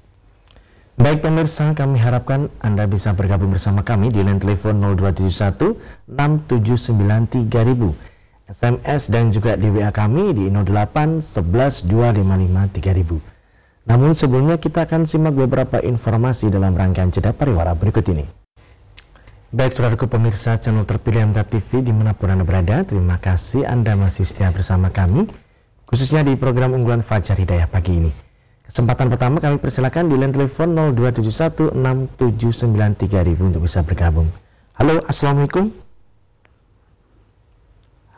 Baik 1.00 1.24
pemirsa, 1.24 1.72
kami 1.80 1.96
harapkan 1.96 2.52
Anda 2.60 2.84
bisa 2.84 3.16
bergabung 3.16 3.56
bersama 3.56 3.88
kami 3.88 4.12
di 4.12 4.20
line 4.20 4.36
telepon 4.36 4.84
0271 4.84 5.80
679 6.12 7.48
3000, 7.48 7.96
SMS 8.52 9.08
dan 9.08 9.32
juga 9.32 9.56
di 9.56 9.72
WA 9.72 9.96
kami 9.96 10.36
di 10.36 10.52
08 10.52 11.24
11 11.24 11.88
255 11.88 13.16
3000. 13.16 13.16
Namun 13.88 14.12
sebelumnya 14.12 14.60
kita 14.60 14.92
akan 14.92 15.08
simak 15.08 15.40
beberapa 15.40 15.80
informasi 15.80 16.52
dalam 16.52 16.76
rangkaian 16.76 17.16
jeda 17.16 17.32
pariwara 17.32 17.80
berikut 17.80 18.04
ini. 18.12 18.28
Baik 19.56 19.80
saudaraku 19.80 20.12
pemirsa 20.12 20.60
channel 20.60 20.84
terpilih 20.84 21.32
MTA 21.32 21.48
TV 21.48 21.80
di 21.80 21.96
mana 21.96 22.12
pun 22.12 22.28
Anda 22.28 22.44
berada, 22.44 22.84
terima 22.84 23.24
kasih 23.24 23.64
Anda 23.64 23.96
masih 23.96 24.28
setia 24.28 24.52
bersama 24.52 24.92
kami, 24.92 25.32
khususnya 25.88 26.28
di 26.28 26.36
program 26.36 26.76
unggulan 26.76 27.08
Fajar 27.08 27.40
Hidayah 27.40 27.72
pagi 27.72 28.04
ini. 28.04 28.29
Kesempatan 28.70 29.10
pertama 29.10 29.42
kami 29.42 29.58
persilakan 29.58 30.14
di 30.14 30.16
line 30.22 30.30
telepon 30.30 30.78
02716793000 30.94 33.42
untuk 33.42 33.66
bisa 33.66 33.82
bergabung. 33.82 34.30
Halo, 34.78 35.02
Assalamualaikum. 35.10 35.74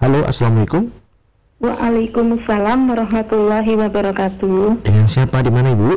Halo, 0.04 0.28
Assalamualaikum. 0.28 0.92
Waalaikumsalam 1.64 2.84
warahmatullahi 2.84 3.80
wabarakatuh. 3.80 4.84
Dengan 4.84 5.08
siapa 5.08 5.40
di 5.40 5.56
mana 5.56 5.72
Ibu? 5.72 5.96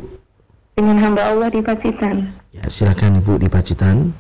Dengan 0.79 1.03
hamba 1.03 1.35
Allah 1.35 1.51
di 1.51 1.59
Pacitan. 1.59 2.39
Ya, 2.55 2.71
silakan 2.71 3.27
Ibu 3.27 3.43
di 3.43 3.51
Pacitan. 3.51 4.15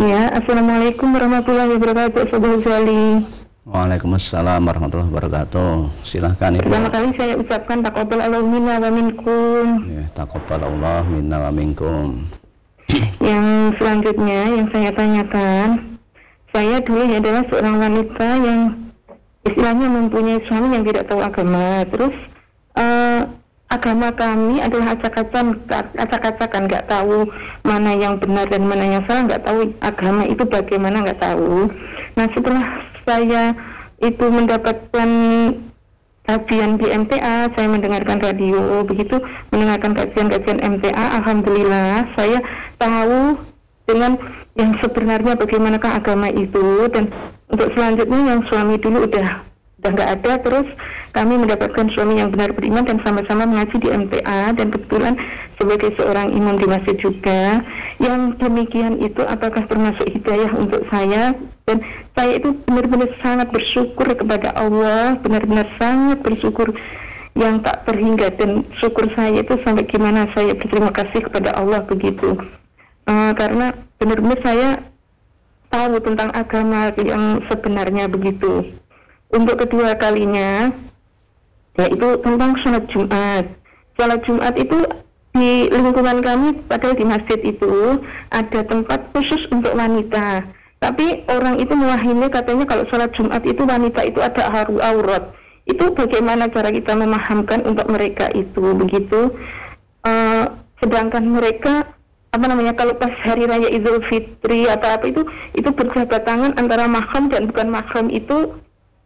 Ya, 0.00 0.32
Assalamualaikum 0.32 1.12
warahmatullahi 1.12 1.76
wabarakatuh. 1.76 2.24
Zali. 2.64 3.20
Waalaikumsalam 3.68 4.64
warahmatullahi 4.64 5.12
wabarakatuh. 5.12 5.92
Silahkan 6.00 6.56
Ibu. 6.56 6.72
Pertama 6.72 6.88
kali 6.88 7.12
saya 7.20 7.36
ucapkan 7.36 7.84
takobal 7.84 8.24
Allah 8.24 8.40
minna 8.40 8.80
wa 8.80 8.88
minkum. 8.88 9.84
Ya, 9.92 10.08
takobal 10.16 10.64
Allah 10.64 11.04
minna 11.04 11.36
wa 11.36 11.52
minkum. 11.52 12.24
Yang 13.28 13.76
selanjutnya 13.76 14.40
yang 14.56 14.72
saya 14.72 14.88
tanyakan, 14.96 16.00
saya 16.56 16.80
dulu 16.80 17.12
adalah 17.12 17.44
seorang 17.52 17.76
wanita 17.76 18.28
yang 18.40 18.60
istilahnya 19.44 19.86
mempunyai 19.92 20.40
suami 20.48 20.72
yang 20.72 20.84
tidak 20.88 21.04
tahu 21.04 21.20
agama. 21.20 21.84
Terus 21.92 22.16
uh, 22.72 23.20
agama 23.68 24.08
kami 24.16 24.64
adalah 24.64 24.96
acak-acakan, 24.96 25.60
acak-acakan, 26.00 26.72
nggak 26.72 26.88
tahu 26.88 27.28
mana 27.68 27.92
yang 28.00 28.16
benar 28.16 28.48
dan 28.48 28.64
mana 28.64 28.96
yang 28.96 29.04
salah, 29.04 29.28
nggak 29.28 29.44
tahu 29.44 29.60
agama 29.84 30.24
itu 30.24 30.40
bagaimana, 30.48 31.04
nggak 31.04 31.20
tahu. 31.20 31.68
Nah 32.16 32.26
setelah 32.32 32.64
saya 33.08 33.56
itu 34.04 34.26
mendapatkan 34.28 35.10
kajian 36.28 36.76
di 36.76 36.86
MTA, 36.92 37.48
saya 37.56 37.66
mendengarkan 37.72 38.20
radio, 38.20 38.84
begitu 38.84 39.16
mendengarkan 39.48 39.96
kajian-kajian 39.96 40.60
MTA, 40.60 41.24
alhamdulillah 41.24 42.04
saya 42.20 42.44
tahu 42.76 43.40
dengan 43.88 44.20
yang 44.60 44.76
sebenarnya 44.84 45.32
bagaimanakah 45.40 45.96
agama 45.96 46.28
itu 46.28 46.84
dan 46.92 47.08
untuk 47.48 47.72
selanjutnya 47.72 48.36
yang 48.36 48.40
suami 48.52 48.76
dulu 48.76 49.08
udah 49.08 49.40
udah 49.78 49.90
nggak 49.94 50.10
ada 50.18 50.32
terus 50.42 50.68
kami 51.14 51.38
mendapatkan 51.38 51.86
suami 51.94 52.18
yang 52.18 52.34
benar 52.34 52.50
beriman 52.54 52.84
dan 52.84 52.98
sama-sama 53.06 53.46
mengaji 53.46 53.78
di 53.78 53.88
MTA 53.90 54.54
dan 54.58 54.74
kebetulan 54.74 55.14
sebagai 55.58 55.90
seorang 55.98 56.30
imam 56.30 56.58
di 56.58 56.66
masjid 56.70 56.94
juga. 56.98 57.62
Yang 57.98 58.38
demikian 58.38 59.02
itu 59.02 59.22
apakah 59.26 59.66
termasuk 59.66 60.06
hidayah 60.14 60.50
untuk 60.54 60.86
saya? 60.92 61.34
Dan 61.66 61.82
saya 62.14 62.38
itu 62.38 62.54
benar-benar 62.66 63.10
sangat 63.22 63.48
bersyukur 63.50 64.06
kepada 64.06 64.54
Allah 64.54 65.18
benar-benar 65.18 65.66
sangat 65.78 66.22
bersyukur 66.22 66.70
yang 67.34 67.58
tak 67.66 67.82
terhingga. 67.86 68.30
Dan 68.38 68.62
syukur 68.78 69.10
saya 69.18 69.42
itu 69.42 69.58
sampai 69.66 69.86
gimana 69.90 70.30
saya 70.38 70.54
berterima 70.54 70.94
kasih 70.94 71.26
kepada 71.26 71.54
Allah 71.58 71.82
begitu. 71.82 72.38
Uh, 73.08 73.32
karena 73.34 73.74
benar-benar 73.98 74.38
saya 74.44 74.68
tahu 75.72 75.98
tentang 76.04 76.30
agama 76.36 76.94
yang 77.00 77.42
sebenarnya 77.48 78.06
begitu 78.06 78.68
untuk 79.32 79.60
kedua 79.60 79.96
kalinya 79.96 80.72
yaitu 81.78 82.08
tentang 82.26 82.52
sholat 82.64 82.84
Jumat. 82.90 83.44
Sholat 83.94 84.20
Jumat 84.26 84.54
itu 84.58 84.78
di 85.38 85.70
lingkungan 85.70 86.18
kami 86.18 86.58
padahal 86.66 86.98
di 86.98 87.06
masjid 87.06 87.38
itu 87.46 88.02
ada 88.34 88.60
tempat 88.66 89.00
khusus 89.14 89.38
untuk 89.54 89.72
wanita. 89.78 90.42
Tapi 90.78 91.26
orang 91.30 91.58
itu 91.58 91.74
mewahini 91.74 92.26
katanya 92.30 92.66
kalau 92.66 92.84
sholat 92.90 93.10
Jumat 93.14 93.42
itu 93.46 93.62
wanita 93.62 94.00
itu 94.06 94.18
ada 94.18 94.50
haru 94.50 94.82
aurat. 94.82 95.30
Itu 95.68 95.94
bagaimana 95.94 96.50
cara 96.50 96.72
kita 96.74 96.96
memahamkan 96.98 97.62
untuk 97.66 97.86
mereka 97.86 98.30
itu 98.34 98.74
begitu. 98.74 99.30
Uh, 100.06 100.46
sedangkan 100.78 101.26
mereka 101.26 101.90
apa 102.30 102.44
namanya 102.46 102.76
kalau 102.76 102.94
pas 102.94 103.10
hari 103.26 103.48
raya 103.50 103.66
Idul 103.66 103.98
Fitri 104.06 104.68
atau 104.70 104.88
apa 104.94 105.04
itu 105.10 105.22
itu 105.58 105.68
berjabat 105.74 106.22
tangan 106.22 106.54
antara 106.60 106.86
mahram 106.86 107.26
dan 107.32 107.50
bukan 107.50 107.68
mahram 107.72 108.06
itu 108.12 108.54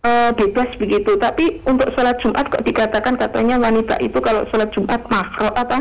uh, 0.07 0.31
bebas 0.35 0.69
begitu. 0.79 1.17
Tapi 1.19 1.63
untuk 1.67 1.91
sholat 1.95 2.19
Jumat 2.23 2.51
kok 2.51 2.67
dikatakan 2.67 3.19
katanya 3.19 3.59
wanita 3.59 3.99
itu 4.03 4.19
kalau 4.23 4.47
sholat 4.51 4.71
Jumat 4.75 5.03
mahram 5.09 5.53
apa 5.55 5.79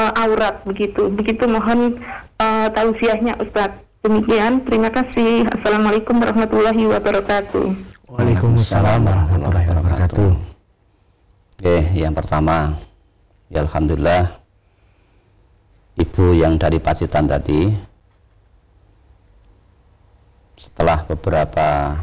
uh, 0.00 0.12
aurat 0.24 0.62
begitu. 0.64 1.10
Begitu 1.12 1.44
mohon 1.48 2.00
uh, 2.40 2.68
tausiahnya 2.72 3.36
Ustaz. 3.40 3.72
Demikian, 4.04 4.60
terima 4.68 4.92
kasih. 4.92 5.48
Assalamualaikum 5.48 6.20
warahmatullahi 6.20 6.84
wabarakatuh. 6.92 7.72
Waalaikumsalam 8.12 9.00
warahmatullahi 9.00 9.68
wabarakatuh. 9.72 10.28
Oke, 11.56 11.76
yang 11.96 12.12
pertama, 12.12 12.76
ya 13.48 13.64
Alhamdulillah 13.64 14.44
ibu 15.96 16.36
yang 16.36 16.60
dari 16.60 16.76
Pacitan 16.76 17.24
tadi 17.24 17.72
setelah 20.60 21.08
beberapa 21.08 21.96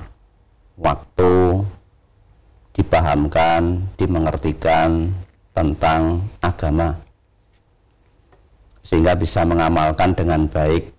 waktu 0.81 1.61
dipahamkan, 2.73 3.85
dimengertikan 3.95 5.13
tentang 5.53 6.25
agama. 6.41 6.97
Sehingga 8.81 9.13
bisa 9.13 9.45
mengamalkan 9.45 10.17
dengan 10.17 10.49
baik 10.49 10.89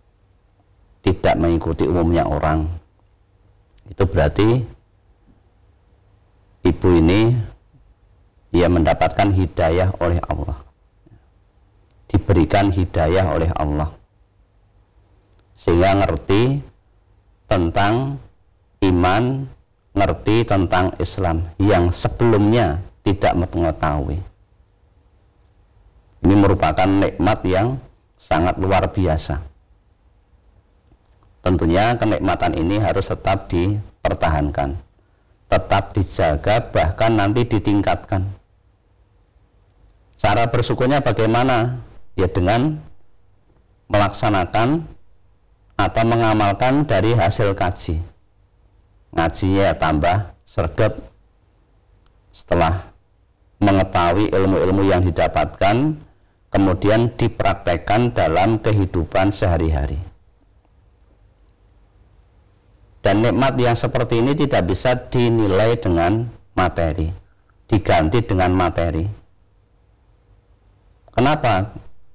tidak 1.03 1.35
mengikuti 1.35 1.83
umumnya 1.83 2.23
orang. 2.23 2.71
Itu 3.91 4.07
berarti 4.07 4.63
ibu 6.63 6.89
ini 6.95 7.35
ia 8.55 8.71
mendapatkan 8.71 9.35
hidayah 9.35 9.99
oleh 9.99 10.23
Allah. 10.23 10.63
Diberikan 12.07 12.71
hidayah 12.71 13.35
oleh 13.35 13.51
Allah. 13.51 13.91
Sehingga 15.59 16.07
ngerti 16.07 16.63
tentang 17.51 18.23
iman 18.83 19.47
ngerti 19.93 20.49
tentang 20.49 20.97
Islam 20.97 21.49
yang 21.61 21.93
sebelumnya 21.93 22.81
tidak 23.05 23.37
mengetahui. 23.37 24.19
Ini 26.23 26.35
merupakan 26.39 26.87
nikmat 26.87 27.43
yang 27.45 27.83
sangat 28.15 28.57
luar 28.57 28.89
biasa. 28.89 29.43
Tentunya 31.43 31.99
kenikmatan 31.99 32.55
ini 32.55 32.79
harus 32.79 33.11
tetap 33.11 33.51
dipertahankan 33.51 34.79
tetap 35.53 35.93
dijaga 35.93 36.73
bahkan 36.73 37.13
nanti 37.13 37.45
ditingkatkan. 37.45 38.25
Cara 40.17 40.49
bersyukurnya 40.49 41.05
bagaimana? 41.05 41.85
Ya 42.17 42.29
dengan 42.29 42.81
melaksanakan 43.89 44.85
atau 45.81 46.05
mengamalkan 46.05 46.85
dari 46.85 47.17
hasil 47.17 47.57
kaji 47.57 48.05
ngajinya 49.13 49.73
ya 49.73 49.75
tambah 49.77 50.17
sergap 50.49 50.99
setelah 52.33 52.93
mengetahui 53.61 54.33
ilmu-ilmu 54.33 54.83
yang 54.89 55.05
didapatkan 55.05 56.01
kemudian 56.49 57.13
dipraktekkan 57.17 58.13
dalam 58.13 58.61
kehidupan 58.61 59.33
sehari-hari. 59.33 60.01
Dan 63.03 63.25
nikmat 63.25 63.59
yang 63.59 63.75
seperti 63.75 64.23
ini 64.23 64.33
tidak 64.39 64.71
bisa 64.71 64.95
dinilai 64.95 65.75
dengan 65.75 66.31
materi 66.55 67.23
diganti 67.73 68.21
dengan 68.21 68.53
materi. 68.53 69.09
Kenapa? 71.17 71.73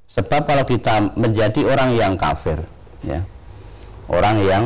Sebab 0.08 0.46
kalau 0.46 0.64
kita 0.70 1.18
menjadi 1.18 1.66
orang 1.66 1.98
yang 1.98 2.14
kafir, 2.16 2.62
ya, 3.02 3.26
orang 4.08 4.38
yang 4.46 4.64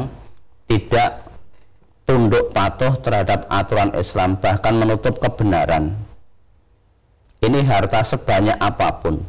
tidak 0.67 1.21
tunduk 2.06 2.52
patuh 2.52 2.98
terhadap 3.00 3.48
aturan 3.48 3.96
Islam 3.96 4.38
bahkan 4.40 4.76
menutup 4.76 5.22
kebenaran, 5.22 5.96
ini 7.42 7.60
harta 7.66 8.06
sebanyak 8.06 8.58
apa 8.60 9.02
pun 9.02 9.22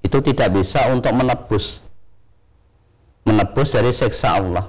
itu 0.00 0.18
tidak 0.24 0.56
bisa 0.56 0.90
untuk 0.90 1.12
menebus 1.12 1.84
menebus 3.28 3.70
dari 3.76 3.92
siksa 3.92 4.40
Allah. 4.40 4.66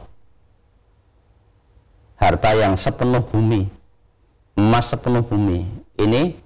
Harta 2.22 2.54
yang 2.54 2.78
sepenuh 2.78 3.26
bumi, 3.26 3.66
emas 4.54 4.94
sepenuh 4.94 5.26
bumi, 5.26 5.66
ini 5.98 6.38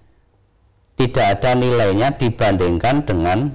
tidak 0.95 1.39
ada 1.39 1.51
nilainya 1.59 2.15
dibandingkan 2.15 3.03
dengan 3.03 3.51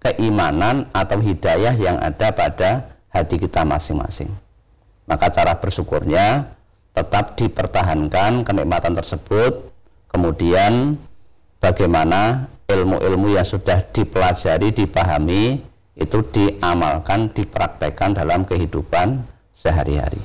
keimanan 0.00 0.88
atau 0.96 1.20
hidayah 1.20 1.76
yang 1.76 2.00
ada 2.00 2.32
pada 2.32 2.70
hati 3.12 3.36
kita 3.36 3.68
masing-masing. 3.68 4.32
Maka 5.08 5.32
cara 5.32 5.56
bersyukurnya 5.56 6.52
tetap 6.92 7.40
dipertahankan 7.40 8.44
kenikmatan 8.44 8.92
tersebut, 8.92 9.72
kemudian 10.12 11.00
bagaimana 11.64 12.52
ilmu-ilmu 12.68 13.32
yang 13.32 13.48
sudah 13.48 13.80
dipelajari, 13.88 14.76
dipahami, 14.76 15.64
itu 15.98 16.18
diamalkan, 16.30 17.32
dipraktekkan 17.32 18.14
dalam 18.14 18.44
kehidupan 18.44 19.24
sehari-hari. 19.56 20.20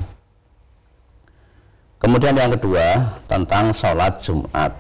Kemudian 2.03 2.35
yang 2.35 2.51
kedua 2.51 3.15
tentang 3.31 3.71
sholat 3.71 4.19
Jumat. 4.19 4.75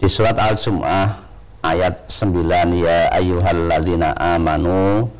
Di 0.00 0.08
surat 0.08 0.36
Al-Jum'ah 0.40 1.08
ayat 1.60 2.08
9 2.08 2.80
ya 2.80 3.12
ayyuhalladzina 3.12 4.16
amanu 4.16 5.12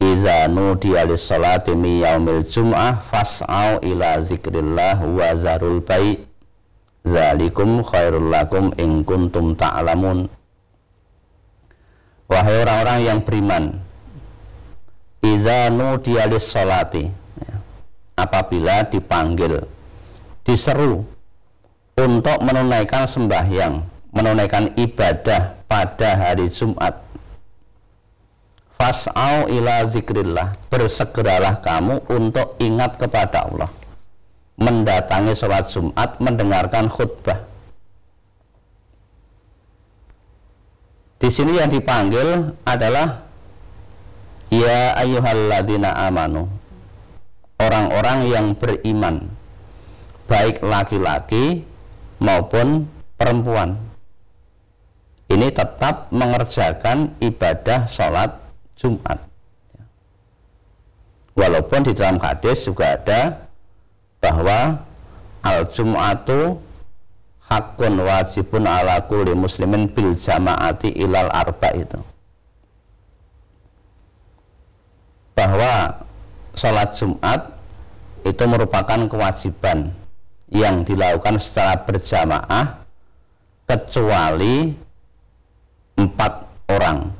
iza 0.00 0.48
nudiya 0.48 1.04
lis-salati 1.04 1.76
min 1.76 2.00
yaumil 2.00 2.42
jum'ah 2.48 2.96
fas'au 3.04 3.84
ila 3.84 4.24
zikrillah 4.24 4.96
wa 5.04 5.28
zarul 5.36 5.84
bai. 5.84 6.24
Zalikum 7.00 7.80
khairul 7.80 8.28
lakum 8.28 8.76
in 8.76 9.04
kuntum 9.08 9.56
ta'lamun. 9.56 10.28
Wahai 12.28 12.56
orang-orang 12.60 12.98
yang 13.08 13.18
beriman 13.24 13.80
iza 15.24 15.72
nudiya 15.72 16.28
lis-salati 16.28 17.08
ya, 17.40 17.54
apabila 18.16 18.88
dipanggil 18.88 19.64
diseru 20.44 21.04
untuk 21.98 22.38
menunaikan 22.40 23.04
sembahyang 23.04 23.84
menunaikan 24.14 24.72
ibadah 24.78 25.60
pada 25.68 26.16
hari 26.16 26.48
Jumat 26.48 27.09
fas'au 28.80 29.52
ila 29.52 29.84
zikrillah. 29.92 30.56
Bersegeralah 30.72 31.60
kamu 31.60 32.08
untuk 32.08 32.56
ingat 32.56 32.96
kepada 32.96 33.44
Allah. 33.44 33.68
Mendatangi 34.56 35.36
sholat 35.36 35.68
Jumat 35.68 36.16
mendengarkan 36.16 36.88
khutbah. 36.88 37.44
Di 41.20 41.28
sini 41.28 41.60
yang 41.60 41.68
dipanggil 41.68 42.56
adalah 42.64 43.28
ya 44.48 44.96
ayyuhalladzina 44.96 46.08
amanu. 46.08 46.48
Orang-orang 47.60 48.32
yang 48.32 48.46
beriman. 48.56 49.28
Baik 50.24 50.64
laki-laki 50.64 51.68
maupun 52.16 52.88
perempuan. 53.20 53.76
Ini 55.28 55.52
tetap 55.52 56.08
mengerjakan 56.08 57.20
ibadah 57.20 57.84
sholat 57.84 58.49
Jumat. 58.80 59.20
Walaupun 61.36 61.84
di 61.84 61.92
dalam 61.92 62.16
hadis 62.16 62.64
juga 62.64 62.96
ada 62.96 63.44
bahwa 64.24 64.80
al-Jum'atu 65.44 66.56
hakun 67.44 67.94
wajibun 68.00 68.64
ala 68.64 69.04
kulli 69.04 69.36
muslimin 69.36 69.92
bil 69.92 70.16
jama'ati 70.16 70.96
ilal 70.96 71.28
arba 71.28 71.68
itu. 71.76 72.00
Bahwa 75.36 76.04
sholat 76.56 76.96
Jumat 76.96 77.60
itu 78.24 78.44
merupakan 78.44 79.00
kewajiban 79.08 79.92
yang 80.52 80.84
dilakukan 80.84 81.40
secara 81.40 81.84
berjamaah 81.84 82.84
kecuali 83.64 84.74
empat 85.96 86.32
orang. 86.68 87.19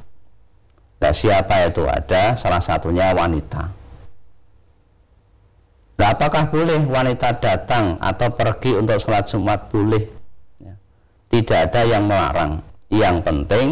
Nah, 1.00 1.12
siapa 1.16 1.64
itu 1.64 1.88
ada? 1.88 2.36
Salah 2.36 2.60
satunya 2.60 3.16
wanita. 3.16 3.72
Nah, 6.00 6.08
apakah 6.16 6.48
boleh 6.48 6.84
wanita 6.88 7.40
datang 7.40 8.00
atau 8.00 8.32
pergi 8.32 8.76
untuk 8.76 9.00
sholat 9.00 9.28
Jumat? 9.28 9.68
Boleh. 9.68 10.08
Ya. 10.60 10.76
Tidak 11.32 11.58
ada 11.68 11.84
yang 11.88 12.08
melarang. 12.08 12.64
Yang 12.92 13.16
penting 13.24 13.68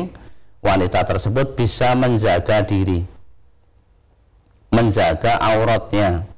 wanita 0.60 1.04
tersebut 1.04 1.56
bisa 1.56 1.96
menjaga 1.96 2.64
diri, 2.64 3.02
menjaga 4.70 5.40
auratnya, 5.40 6.28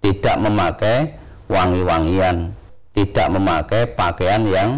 tidak 0.00 0.36
memakai 0.40 1.18
wangi-wangian, 1.50 2.54
tidak 2.94 3.26
memakai 3.30 3.82
pakaian 3.98 4.46
yang 4.46 4.70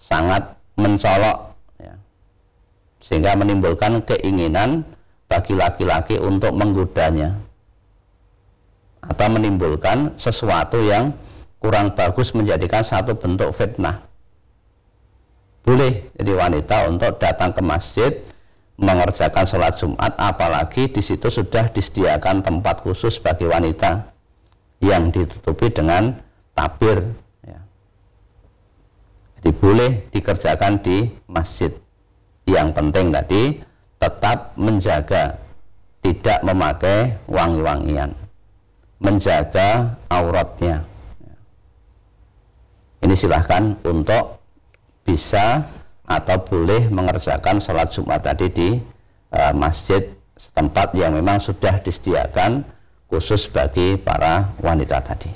sangat 0.00 0.56
mencolok 0.80 1.51
sehingga 3.12 3.36
menimbulkan 3.36 4.00
keinginan 4.08 4.88
bagi 5.28 5.52
laki-laki 5.52 6.16
untuk 6.16 6.56
menggodanya 6.56 7.36
atau 9.04 9.28
menimbulkan 9.28 10.16
sesuatu 10.16 10.80
yang 10.80 11.12
kurang 11.60 11.92
bagus 11.92 12.32
menjadikan 12.32 12.80
satu 12.80 13.12
bentuk 13.12 13.52
fitnah. 13.52 14.00
Boleh 15.60 16.08
jadi 16.16 16.32
wanita 16.40 16.88
untuk 16.88 17.20
datang 17.20 17.52
ke 17.52 17.60
masjid 17.60 18.16
mengerjakan 18.80 19.44
sholat 19.44 19.76
Jumat 19.76 20.16
apalagi 20.16 20.88
di 20.88 21.04
situ 21.04 21.28
sudah 21.28 21.68
disediakan 21.68 22.40
tempat 22.40 22.80
khusus 22.80 23.20
bagi 23.20 23.44
wanita 23.44 24.08
yang 24.80 25.12
ditutupi 25.12 25.68
dengan 25.68 26.16
tabir 26.56 27.04
ya. 27.44 27.60
jadi 29.44 29.50
boleh 29.52 29.90
dikerjakan 30.08 30.80
di 30.80 31.12
masjid 31.28 31.70
yang 32.48 32.74
penting 32.74 33.14
tadi 33.14 33.62
tetap 34.02 34.54
menjaga 34.58 35.38
tidak 36.02 36.42
memakai 36.42 37.14
wangi-wangian 37.30 38.14
menjaga 38.98 39.98
auratnya 40.10 40.82
ini 43.02 43.14
silahkan 43.18 43.74
untuk 43.82 44.38
bisa 45.02 45.66
atau 46.06 46.36
boleh 46.42 46.86
mengerjakan 46.90 47.58
sholat 47.58 47.90
Jumat 47.90 48.22
tadi 48.22 48.46
di 48.50 48.68
uh, 49.34 49.52
masjid 49.54 50.06
setempat 50.38 50.94
yang 50.94 51.14
memang 51.14 51.38
sudah 51.42 51.78
disediakan 51.82 52.66
khusus 53.10 53.50
bagi 53.50 54.00
para 54.00 54.50
wanita 54.58 55.04
tadi. 55.04 55.30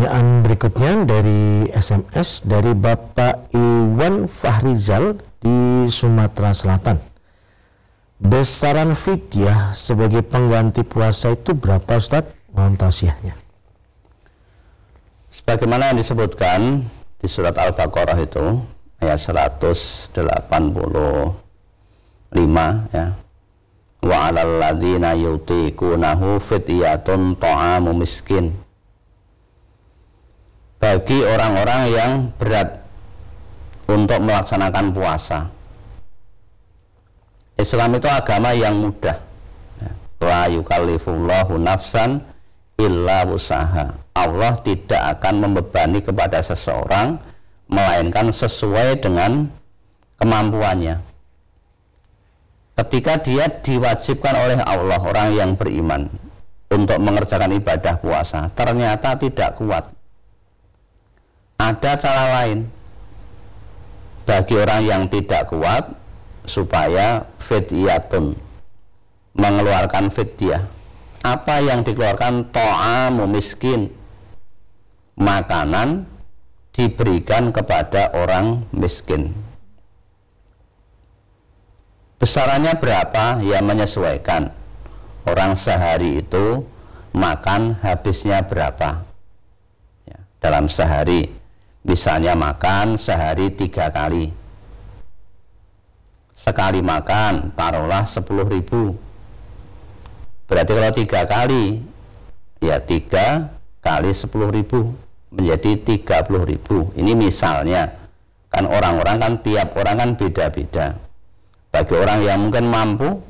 Ya. 0.00 0.08
Ya. 0.08 0.16
Pertanyaan 0.16 0.40
berikutnya 0.40 0.92
dari 1.04 1.68
SMS 1.76 2.40
dari 2.48 2.72
Bapak 2.72 3.52
Iwan 3.52 4.32
Fahrizal 4.32 5.20
di 5.44 5.92
Sumatera 5.92 6.56
Selatan. 6.56 6.96
Besaran 8.16 8.96
fidyah 8.96 9.76
sebagai 9.76 10.24
pengganti 10.24 10.88
puasa 10.88 11.36
itu 11.36 11.52
berapa 11.52 12.00
Ustaz? 12.00 12.32
Mohon 12.56 12.80
tausiahnya. 12.80 13.36
Sebagaimana 15.28 15.92
yang 15.92 16.00
disebutkan 16.00 16.88
di 17.20 17.28
surat 17.28 17.60
Al-Baqarah 17.60 18.16
itu 18.24 18.56
ayat 19.04 19.20
185 19.20 20.16
ya. 22.88 23.06
Wa 24.00 24.16
'alal 24.32 24.64
ladzina 24.64 25.12
yutiqunahu 25.12 26.40
fidyatun 26.40 27.36
ta'amu 27.36 27.92
miskin. 28.00 28.69
Bagi 30.80 31.20
orang-orang 31.20 31.82
yang 31.92 32.12
berat 32.40 32.80
untuk 33.84 34.16
melaksanakan 34.24 34.86
puasa. 34.96 35.52
Islam 37.60 38.00
itu 38.00 38.08
agama 38.08 38.56
yang 38.56 38.80
mudah. 38.80 39.20
La 40.24 40.48
yukallifullahu 40.48 41.60
nafsan 41.60 42.24
illa 42.80 43.28
usaha. 43.28 43.92
Allah 44.16 44.52
tidak 44.64 45.20
akan 45.20 45.34
membebani 45.44 46.00
kepada 46.00 46.40
seseorang 46.40 47.20
melainkan 47.68 48.32
sesuai 48.32 49.04
dengan 49.04 49.52
kemampuannya. 50.16 51.00
Ketika 52.80 53.20
dia 53.20 53.44
diwajibkan 53.52 54.34
oleh 54.34 54.58
Allah 54.64 55.00
orang 55.04 55.28
yang 55.36 55.50
beriman 55.60 56.08
untuk 56.72 56.96
mengerjakan 56.96 57.52
ibadah 57.60 58.00
puasa, 58.00 58.48
ternyata 58.56 59.20
tidak 59.20 59.60
kuat. 59.60 59.99
Ada 61.60 62.00
cara 62.00 62.24
lain. 62.40 62.64
Bagi 64.24 64.56
orang 64.56 64.80
yang 64.88 65.02
tidak 65.12 65.52
kuat 65.52 65.92
supaya 66.48 67.28
fidyatun. 67.36 68.32
Mengeluarkan 69.36 70.08
fidyah. 70.08 70.64
Apa 71.20 71.60
yang 71.60 71.84
dikeluarkan? 71.84 72.48
To'amu 72.48 73.28
miskin. 73.28 73.92
Makanan 75.20 76.08
diberikan 76.72 77.52
kepada 77.52 78.08
orang 78.16 78.64
miskin. 78.72 79.36
Besarannya 82.16 82.72
berapa? 82.80 83.44
Ya 83.44 83.60
menyesuaikan. 83.60 84.56
Orang 85.28 85.60
sehari 85.60 86.24
itu 86.24 86.64
makan 87.12 87.76
habisnya 87.84 88.48
berapa? 88.48 89.04
Ya, 90.08 90.18
dalam 90.40 90.72
sehari 90.72 91.39
misalnya 91.86 92.36
makan 92.36 93.00
sehari 93.00 93.52
tiga 93.52 93.88
kali 93.92 94.32
sekali 96.36 96.80
makan 96.80 97.52
taruhlah 97.52 98.08
sepuluh 98.08 98.48
ribu 98.48 98.96
Berarti 100.50 100.74
kalau 100.74 100.90
tiga 100.90 101.20
kali, 101.30 101.78
ya 102.58 102.82
tiga 102.82 103.54
kali 103.86 104.10
sepuluh 104.10 104.50
ribu 104.50 104.98
menjadi 105.30 105.78
tiga 105.78 106.26
puluh 106.26 106.42
ribu. 106.42 106.90
Ini 106.98 107.14
misalnya, 107.14 107.94
kan 108.50 108.66
orang-orang 108.66 109.22
kan 109.22 109.32
tiap 109.46 109.78
orang 109.78 110.02
kan 110.02 110.10
beda-beda. 110.18 110.98
Bagi 111.70 111.94
orang 111.94 112.26
yang 112.26 112.42
mungkin 112.42 112.66
mampu, 112.66 113.22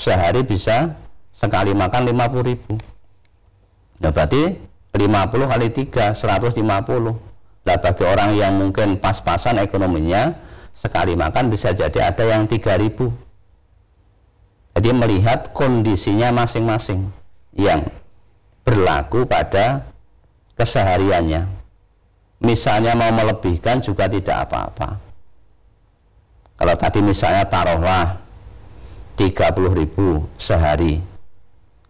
sehari 0.00 0.40
bisa 0.40 0.96
sekali 1.36 1.76
makan 1.76 2.08
lima 2.08 2.32
puluh 2.32 2.56
ribu. 2.56 2.80
Nah 4.00 4.08
berarti 4.08 4.56
50 4.96 5.52
kali 5.52 5.68
3, 5.68 6.16
150. 6.16 7.27
Nah 7.68 7.76
bagi 7.76 8.00
orang 8.08 8.32
yang 8.32 8.56
mungkin 8.56 8.96
pas-pasan 8.96 9.60
ekonominya, 9.60 10.32
sekali 10.72 11.12
makan 11.12 11.52
bisa 11.52 11.76
jadi 11.76 12.08
ada 12.08 12.24
yang 12.24 12.48
3000 12.48 13.28
jadi 14.78 14.94
melihat 14.94 15.50
kondisinya 15.50 16.30
masing-masing 16.30 17.10
yang 17.50 17.90
berlaku 18.62 19.26
pada 19.26 19.90
kesehariannya. 20.54 21.50
Misalnya 22.38 22.94
mau 22.94 23.10
melebihkan 23.10 23.82
juga 23.82 24.06
tidak 24.06 24.46
apa-apa. 24.46 25.02
Kalau 26.62 26.74
tadi 26.78 27.02
misalnya 27.02 27.50
taruhlah 27.50 28.22
30 29.18 29.74
ribu 29.74 30.30
sehari 30.38 31.02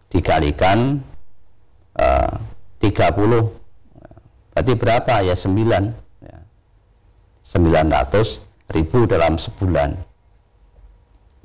dikalikan 0.09 1.05
eh, 1.93 2.33
30 2.81 3.58
berarti 4.59 4.75
berapa 4.75 5.23
ya 5.23 5.39
9 5.39 5.55
ya. 6.19 6.37
900 7.47 8.43
ribu 8.75 9.07
dalam 9.07 9.39
sebulan 9.39 9.95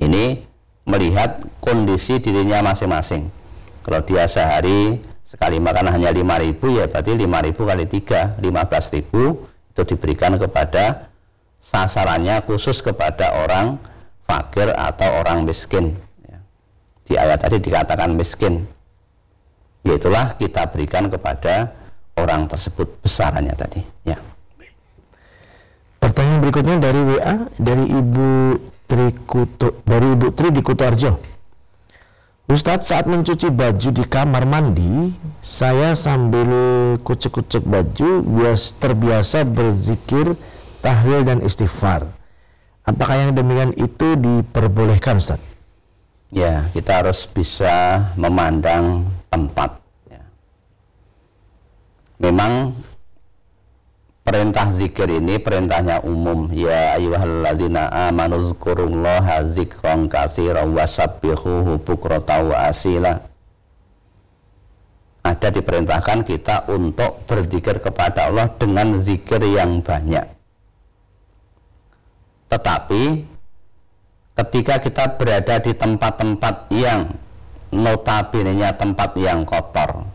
ini 0.02 0.42
melihat 0.82 1.46
kondisi 1.62 2.18
dirinya 2.18 2.58
masing-masing. 2.66 3.30
Kalau 3.86 4.02
dia 4.02 4.26
sehari 4.26 4.98
sekali 5.22 5.62
makan 5.62 5.94
hanya 5.94 6.10
5000 6.10 6.58
ya 6.74 6.90
berarti 6.90 7.14
5000 7.14 7.70
kali 7.70 7.84
3 7.86 8.42
15000 8.42 9.70
itu 9.70 9.82
diberikan 9.94 10.34
kepada 10.34 11.06
sasarannya 11.62 12.42
khusus 12.50 12.82
kepada 12.82 13.46
orang 13.46 13.78
fakir 14.26 14.74
atau 14.74 15.22
orang 15.22 15.46
miskin 15.46 15.94
ya. 16.26 16.38
di 17.06 17.14
ayat 17.14 17.46
tadi 17.46 17.62
dikatakan 17.62 18.18
miskin 18.18 18.66
yaitulah 19.86 20.34
kita 20.34 20.66
berikan 20.74 21.06
kepada 21.08 21.83
orang 22.18 22.46
tersebut 22.46 23.02
besarannya 23.02 23.54
tadi 23.56 23.80
ya 24.06 24.18
pertanyaan 26.04 26.40
berikutnya 26.44 26.76
dari 26.78 27.00
WA 27.00 27.34
dari 27.56 27.84
Ibu 27.88 28.30
Tri 28.84 29.08
Kutu, 29.24 29.80
dari 29.88 30.12
Ibu 30.12 30.28
Tri 30.36 30.52
di 30.52 30.60
Kutarjo. 30.60 31.16
Ustadz 32.44 32.92
saat 32.92 33.08
mencuci 33.08 33.48
baju 33.48 33.88
di 33.88 34.04
kamar 34.04 34.44
mandi, 34.44 35.08
saya 35.40 35.96
sambil 35.96 36.44
kucek-kucek 37.00 37.64
baju 37.64 38.20
bias 38.20 38.76
terbiasa 38.76 39.48
berzikir, 39.48 40.36
tahlil 40.84 41.24
dan 41.24 41.40
istighfar. 41.40 42.04
Apakah 42.84 43.16
yang 43.16 43.32
demikian 43.32 43.72
itu 43.80 44.20
diperbolehkan 44.20 45.16
Ustaz? 45.16 45.40
Ya, 46.28 46.68
kita 46.76 47.00
harus 47.00 47.24
bisa 47.32 48.12
memandang 48.20 49.08
tempat. 49.32 49.80
Memang 52.22 52.74
perintah 54.24 54.70
zikir 54.70 55.10
ini 55.10 55.42
perintahnya 55.42 56.02
umum. 56.06 56.48
Ya 56.54 56.94
ayyuhalladzina 56.96 58.10
amanu 58.10 58.54
zkurullaha 58.54 59.44
zikran 59.50 60.06
katsiran 60.06 60.72
wasabbihuhu 60.72 61.82
bukratan 61.82 62.54
wa 62.54 62.70
asila. 62.70 63.20
Ada 65.24 65.48
diperintahkan 65.56 66.28
kita 66.28 66.68
untuk 66.68 67.24
berzikir 67.24 67.80
kepada 67.80 68.28
Allah 68.28 68.52
dengan 68.60 69.00
zikir 69.00 69.40
yang 69.40 69.80
banyak. 69.80 70.28
Tetapi 72.52 73.02
ketika 74.36 74.74
kita 74.84 75.04
berada 75.16 75.64
di 75.64 75.72
tempat-tempat 75.72 76.68
yang 76.76 77.08
notabene 77.74 78.54
tempat 78.78 79.18
yang 79.18 79.42
kotor 79.42 80.06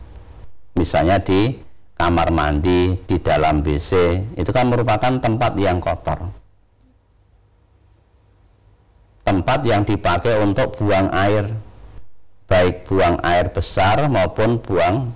misalnya 0.72 1.20
di 1.20 1.60
kamar 2.00 2.32
mandi, 2.32 2.96
di 3.04 3.20
dalam 3.20 3.60
WC, 3.60 3.90
itu 4.40 4.50
kan 4.56 4.72
merupakan 4.72 5.20
tempat 5.20 5.52
yang 5.60 5.84
kotor. 5.84 6.40
tempat 9.30 9.62
yang 9.62 9.86
dipakai 9.86 10.42
untuk 10.42 10.74
buang 10.74 11.06
air 11.14 11.54
baik 12.50 12.82
buang 12.90 13.22
air 13.22 13.46
besar 13.54 14.10
maupun 14.10 14.58
buang 14.58 15.14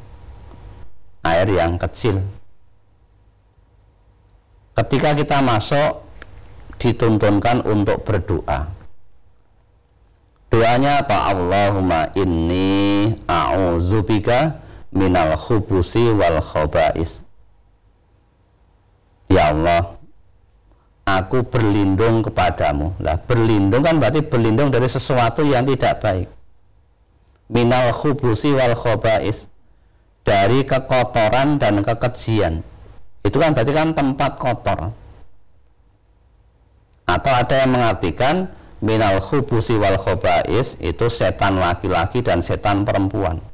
air 1.27 1.51
yang 1.51 1.75
kecil. 1.75 2.23
Ketika 4.79 5.19
kita 5.19 5.43
masuk 5.43 6.07
dituntunkan 6.79 7.67
untuk 7.67 8.07
berdoa. 8.07 8.71
Doanya 10.55 11.03
apa? 11.03 11.35
Allahumma 11.35 12.15
inni 12.15 13.11
a'udzubika 13.27 14.63
minal 14.95 15.35
khubusi 15.35 16.15
wal 16.15 16.39
khobais 16.39 17.19
Ya 19.35 19.51
Allah, 19.51 19.99
aku 21.09 21.43
berlindung 21.49 22.23
kepadamu. 22.23 22.95
Lah, 23.03 23.19
berlindung 23.19 23.83
kan 23.83 23.99
berarti 23.99 24.23
berlindung 24.23 24.71
dari 24.71 24.87
sesuatu 24.87 25.43
yang 25.43 25.67
tidak 25.67 25.99
baik. 26.05 26.29
Minal 27.51 27.91
khubusi 27.91 28.55
wal 28.55 28.77
khobais. 28.79 29.51
Dari 30.25 30.65
kekotoran 30.65 31.61
dan 31.61 31.85
kekejian. 31.85 32.65
Itu 33.27 33.37
kan 33.43 33.53
berarti 33.53 33.73
kan 33.77 33.93
tempat 33.93 34.41
kotor. 34.41 34.95
Atau 37.05 37.33
ada 37.35 37.55
yang 37.61 37.77
mengartikan 37.77 38.49
minal 38.81 39.21
khubusi 39.21 39.77
wal 39.77 40.01
khobais 40.01 40.81
itu 40.81 41.07
setan 41.13 41.61
laki-laki 41.61 42.25
dan 42.25 42.41
setan 42.41 42.89
perempuan. 42.89 43.45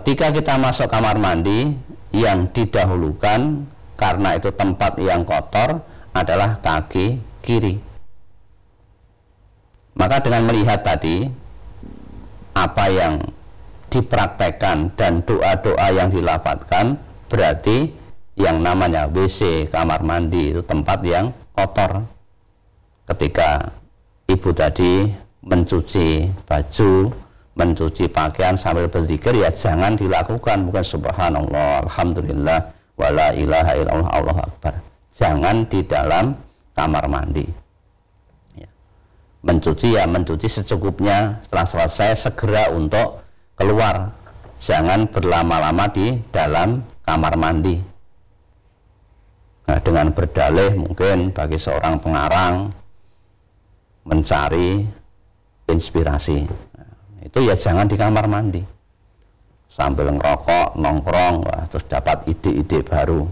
Ketika 0.00 0.32
kita 0.32 0.56
masuk 0.56 0.88
kamar 0.88 1.20
mandi, 1.20 1.76
yang 2.16 2.48
didahulukan 2.56 3.68
karena 4.00 4.40
itu 4.40 4.48
tempat 4.48 4.96
yang 4.96 5.28
kotor 5.28 5.84
adalah 6.16 6.56
kaki 6.56 7.20
kiri. 7.44 7.76
Maka 9.92 10.24
dengan 10.24 10.48
melihat 10.48 10.80
tadi 10.80 11.28
apa 12.56 12.84
yang 12.88 13.28
dipraktekkan 13.92 14.96
dan 14.96 15.20
doa-doa 15.20 15.92
yang 15.92 16.08
dilapatkan 16.08 16.96
berarti 17.28 17.92
yang 18.40 18.64
namanya 18.64 19.04
WC 19.04 19.68
kamar 19.68 20.00
mandi 20.00 20.56
itu 20.56 20.64
tempat 20.64 21.04
yang 21.04 21.36
kotor. 21.52 22.08
Ketika 23.04 23.76
ibu 24.32 24.48
tadi 24.56 25.12
mencuci 25.44 26.32
baju 26.48 27.12
mencuci 27.58 28.06
pakaian 28.06 28.54
sambil 28.54 28.86
berzikir 28.86 29.34
ya 29.34 29.50
jangan 29.50 29.98
dilakukan. 29.98 30.68
Bukan 30.70 30.84
subhanallah 30.84 31.86
alhamdulillah 31.86 32.70
wala 32.94 33.34
ilaha 33.34 33.72
illallah 33.74 34.10
Allah 34.10 34.36
akbar. 34.46 34.74
Jangan 35.10 35.66
di 35.66 35.82
dalam 35.84 36.38
kamar 36.78 37.04
mandi. 37.10 37.44
Ya. 38.56 38.70
mencuci 39.42 39.98
ya 39.98 40.06
mencuci 40.06 40.46
secukupnya. 40.46 41.42
Setelah 41.44 41.66
selesai 41.66 42.30
segera 42.30 42.70
untuk 42.72 43.24
keluar. 43.58 44.14
Jangan 44.60 45.08
berlama-lama 45.08 45.88
di 45.88 46.20
dalam 46.28 46.84
kamar 47.04 47.34
mandi. 47.40 47.80
Nah, 49.64 49.78
dengan 49.80 50.12
berdalih 50.12 50.76
mungkin 50.76 51.32
bagi 51.32 51.56
seorang 51.56 52.02
pengarang 52.02 52.74
mencari 54.04 54.84
inspirasi 55.70 56.69
itu 57.20 57.38
ya 57.44 57.54
jangan 57.56 57.86
di 57.86 57.96
kamar 58.00 58.26
mandi. 58.26 58.62
Sambil 59.70 60.10
ngerokok 60.10 60.74
nongkrong 60.76 61.46
wah, 61.46 61.62
terus 61.70 61.86
dapat 61.86 62.26
ide-ide 62.26 62.82
baru. 62.82 63.28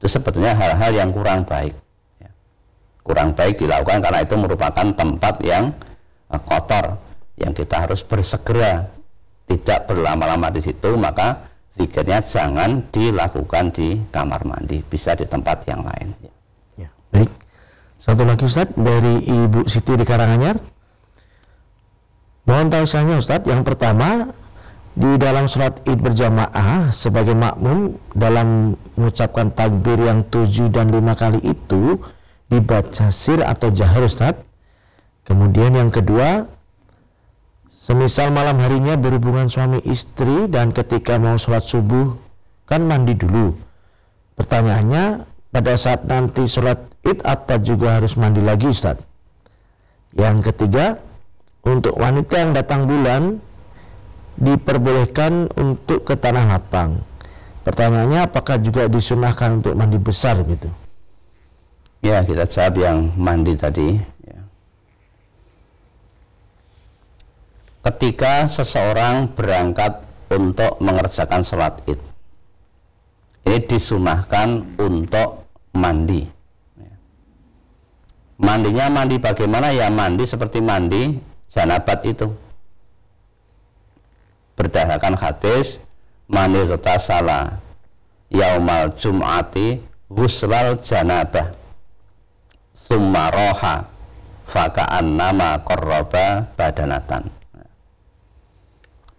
Itu 0.00 0.06
sebetulnya 0.10 0.58
hal-hal 0.58 0.90
yang 0.96 1.14
kurang 1.14 1.46
baik. 1.46 1.78
Ya. 2.18 2.30
kurang 3.06 3.38
baik 3.38 3.62
dilakukan 3.62 4.02
karena 4.02 4.20
itu 4.26 4.34
merupakan 4.34 4.86
tempat 4.94 5.34
yang 5.46 5.70
uh, 6.32 6.40
kotor 6.42 6.98
yang 7.38 7.54
kita 7.54 7.86
harus 7.86 8.02
bersegera. 8.02 8.90
Tidak 9.42 9.90
berlama-lama 9.90 10.48
di 10.48 10.64
situ 10.64 10.96
maka 10.96 11.50
zikirnya 11.76 12.24
jangan 12.24 12.88
dilakukan 12.90 13.70
di 13.70 14.02
kamar 14.10 14.42
mandi. 14.48 14.82
Bisa 14.82 15.14
di 15.14 15.28
tempat 15.28 15.62
yang 15.68 15.86
lain. 15.86 16.08
Ya 16.74 16.90
baik. 17.14 17.30
Satu 18.02 18.26
lagi 18.26 18.50
Ustaz 18.50 18.74
dari 18.74 19.22
Ibu 19.30 19.70
Siti 19.70 19.94
di 19.94 20.02
Karanganyar 20.02 20.58
Mohon 22.52 22.68
tahu 22.68 22.84
saya 22.84 23.16
Ustadz, 23.16 23.48
yang 23.48 23.64
pertama 23.64 24.28
di 24.92 25.16
dalam 25.16 25.48
sholat 25.48 25.88
id 25.88 26.04
berjamaah 26.04 26.92
sebagai 26.92 27.32
makmum 27.32 27.96
dalam 28.12 28.76
mengucapkan 28.92 29.48
takbir 29.56 29.96
yang 29.96 30.20
tujuh 30.28 30.68
dan 30.68 30.92
lima 30.92 31.16
kali 31.16 31.40
itu 31.40 31.96
dibaca 32.52 33.08
sir 33.08 33.40
atau 33.40 33.72
jahar 33.72 34.04
Ustadz. 34.04 34.44
Kemudian 35.24 35.80
yang 35.80 35.88
kedua, 35.88 36.44
semisal 37.72 38.28
malam 38.36 38.60
harinya 38.60 39.00
berhubungan 39.00 39.48
suami 39.48 39.80
istri 39.88 40.44
dan 40.52 40.76
ketika 40.76 41.16
mau 41.16 41.40
sholat 41.40 41.64
subuh 41.64 42.20
kan 42.68 42.84
mandi 42.84 43.16
dulu. 43.16 43.56
Pertanyaannya, 44.36 45.24
pada 45.56 45.72
saat 45.80 46.04
nanti 46.04 46.44
sholat 46.44 46.84
id 47.00 47.24
apa 47.24 47.56
juga 47.64 47.96
harus 47.96 48.12
mandi 48.20 48.44
lagi 48.44 48.68
Ustadz? 48.68 49.00
Yang 50.12 50.52
ketiga, 50.52 51.00
untuk 51.62 51.94
wanita 51.94 52.34
yang 52.42 52.52
datang 52.52 52.90
bulan 52.90 53.38
diperbolehkan 54.38 55.50
untuk 55.54 56.02
ke 56.02 56.18
tanah 56.18 56.58
lapang. 56.58 56.98
Pertanyaannya 57.62 58.26
apakah 58.26 58.58
juga 58.58 58.90
disunahkan 58.90 59.62
untuk 59.62 59.78
mandi 59.78 59.98
besar 60.02 60.42
gitu? 60.42 60.66
Ya 62.02 62.18
kita 62.26 62.50
jawab 62.50 62.74
yang 62.82 63.14
mandi 63.14 63.54
tadi. 63.54 63.94
Ya. 64.26 64.42
Ketika 67.86 68.50
seseorang 68.50 69.30
berangkat 69.38 70.02
untuk 70.34 70.82
mengerjakan 70.82 71.46
sholat 71.46 71.78
id, 71.86 72.02
ini 73.46 73.58
disunahkan 73.62 74.74
untuk 74.82 75.46
mandi. 75.70 76.26
Ya. 76.74 76.94
Mandinya 78.42 78.90
mandi 78.90 79.22
bagaimana 79.22 79.70
ya 79.70 79.86
mandi 79.86 80.26
seperti 80.26 80.58
mandi 80.58 81.30
janabat 81.52 82.00
itu. 82.08 82.32
Berdasarkan 84.56 85.16
hadis 85.20 85.80
manir 86.28 86.68
tasala 86.80 87.60
yaumal 88.32 88.96
jum'ati 88.96 89.84
guslal 90.08 90.80
janabah 90.80 91.52
summa 92.72 93.28
roha 93.32 93.88
faka'an 94.48 95.16
nama 95.16 95.60
korroba 95.64 96.48
badanatan. 96.56 97.28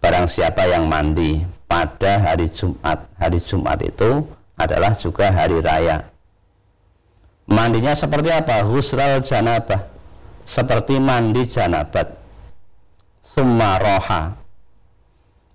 Barang 0.02 0.28
siapa 0.28 0.68
yang 0.68 0.90
mandi 0.90 1.42
pada 1.64 2.20
hari 2.20 2.52
Jumat 2.52 3.08
hari 3.16 3.40
Jumat 3.40 3.80
itu 3.80 4.26
adalah 4.54 4.92
juga 4.94 5.32
hari 5.32 5.58
raya. 5.64 6.12
Mandinya 7.48 7.96
seperti 7.96 8.30
apa? 8.32 8.64
Husral 8.68 9.24
janabah. 9.24 9.92
Seperti 10.44 11.00
mandi 11.00 11.48
janabat 11.48 12.23
summa 13.34 13.82
roha 13.82 14.38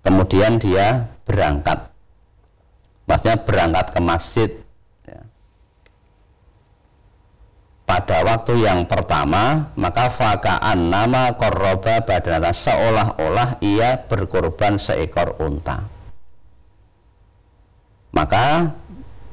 kemudian 0.04 0.60
dia 0.60 1.08
berangkat. 1.24 1.88
Maksudnya 3.08 3.36
berangkat 3.42 3.86
ke 3.96 4.00
masjid 4.04 4.50
ya. 5.08 5.20
pada 7.88 8.22
waktu 8.22 8.68
yang 8.68 8.84
pertama 8.86 9.72
maka 9.74 10.12
fakaan 10.12 10.92
nama 10.92 11.34
korroba 11.34 12.04
badanata 12.04 12.52
seolah-olah 12.52 13.58
ia 13.64 13.96
berkorban 14.04 14.76
seekor 14.76 15.40
unta. 15.40 15.88
Maka 18.12 18.76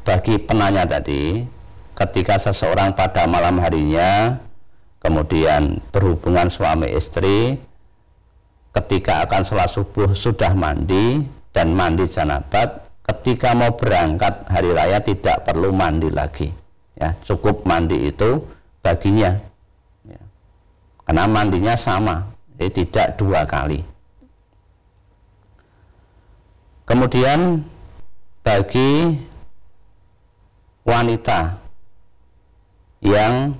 bagi 0.07 0.39
penanya 0.39 0.87
tadi 0.87 1.43
ketika 1.97 2.39
seseorang 2.39 2.95
pada 2.95 3.27
malam 3.27 3.59
harinya 3.59 4.37
kemudian 5.03 5.81
berhubungan 5.91 6.49
suami 6.49 6.93
istri 6.93 7.66
ketika 8.77 9.25
akan 9.25 9.41
sholat 9.41 9.69
subuh 9.73 10.13
sudah 10.13 10.53
mandi 10.53 11.25
dan 11.49 11.73
mandi 11.73 12.05
janabat 12.05 12.85
ketika 13.09 13.57
mau 13.57 13.73
berangkat 13.73 14.45
hari 14.45 14.69
raya 14.75 15.01
tidak 15.01 15.41
perlu 15.47 15.73
mandi 15.73 16.13
lagi. 16.13 16.53
Ya 16.97 17.17
cukup 17.25 17.65
mandi 17.65 18.09
itu 18.13 18.45
baginya. 18.85 19.37
Ya. 20.05 20.21
karena 21.09 21.23
mandinya 21.25 21.73
sama 21.73 22.29
jadi 22.57 22.69
tidak 22.85 23.07
dua 23.17 23.45
kali. 23.49 23.81
Kemudian 26.87 27.67
bagi 28.45 29.19
wanita 30.87 31.59
yang 33.03 33.51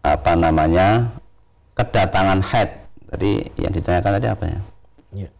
apa 0.00 0.32
namanya 0.32 1.12
kedatangan 1.76 2.40
haid 2.40 2.83
Tadi 3.14 3.46
yang 3.62 3.70
ditanyakan 3.70 4.10
tadi 4.18 4.26
apa 4.26 4.44
ya? 4.50 4.60
ya. 5.14 5.30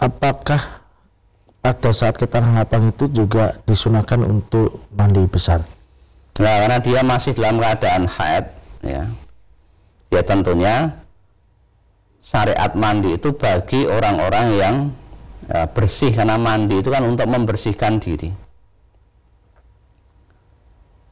Apakah 0.00 0.80
pada 1.60 1.92
saat 1.92 2.16
kita 2.16 2.40
lapang 2.40 2.96
itu 2.96 3.12
juga 3.12 3.60
disunahkan 3.68 4.24
untuk 4.24 4.88
mandi 4.88 5.20
besar? 5.28 5.68
Nah, 6.40 6.56
karena 6.64 6.80
dia 6.80 7.04
masih 7.04 7.36
dalam 7.36 7.60
keadaan 7.60 8.08
haid, 8.08 8.44
ya, 8.80 9.04
ya 10.08 10.22
tentunya 10.24 10.96
syariat 12.24 12.72
mandi 12.72 13.20
itu 13.20 13.36
bagi 13.36 13.84
orang-orang 13.84 14.46
yang 14.56 14.74
ya, 15.52 15.68
bersih 15.68 16.16
karena 16.16 16.40
mandi 16.40 16.80
itu 16.80 16.88
kan 16.88 17.04
untuk 17.04 17.28
membersihkan 17.28 18.00
diri. 18.00 18.32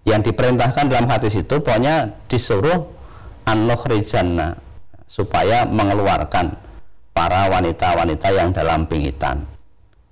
Yang 0.09 0.32
diperintahkan 0.32 0.88
dalam 0.88 1.05
hadis 1.05 1.36
itu 1.36 1.61
pokoknya 1.61 2.16
disuruh 2.32 2.88
an 3.45 3.68
supaya 5.07 5.68
mengeluarkan 5.68 6.57
para 7.14 7.46
wanita-wanita 7.52 8.28
yang 8.34 8.50
dalam 8.50 8.86
pingitan 8.90 9.46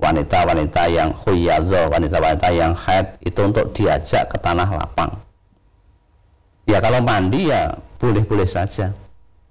wanita-wanita 0.02 0.82
yang 0.90 1.14
huyazo, 1.14 1.86
wanita-wanita 1.86 2.48
yang 2.50 2.74
haid 2.74 3.22
itu 3.22 3.38
untuk 3.38 3.70
diajak 3.70 4.34
ke 4.34 4.36
tanah 4.42 4.66
lapang. 4.66 5.22
Ya 6.66 6.82
kalau 6.82 6.98
mandi 6.98 7.54
ya 7.54 7.78
boleh-boleh 8.02 8.46
saja. 8.50 8.90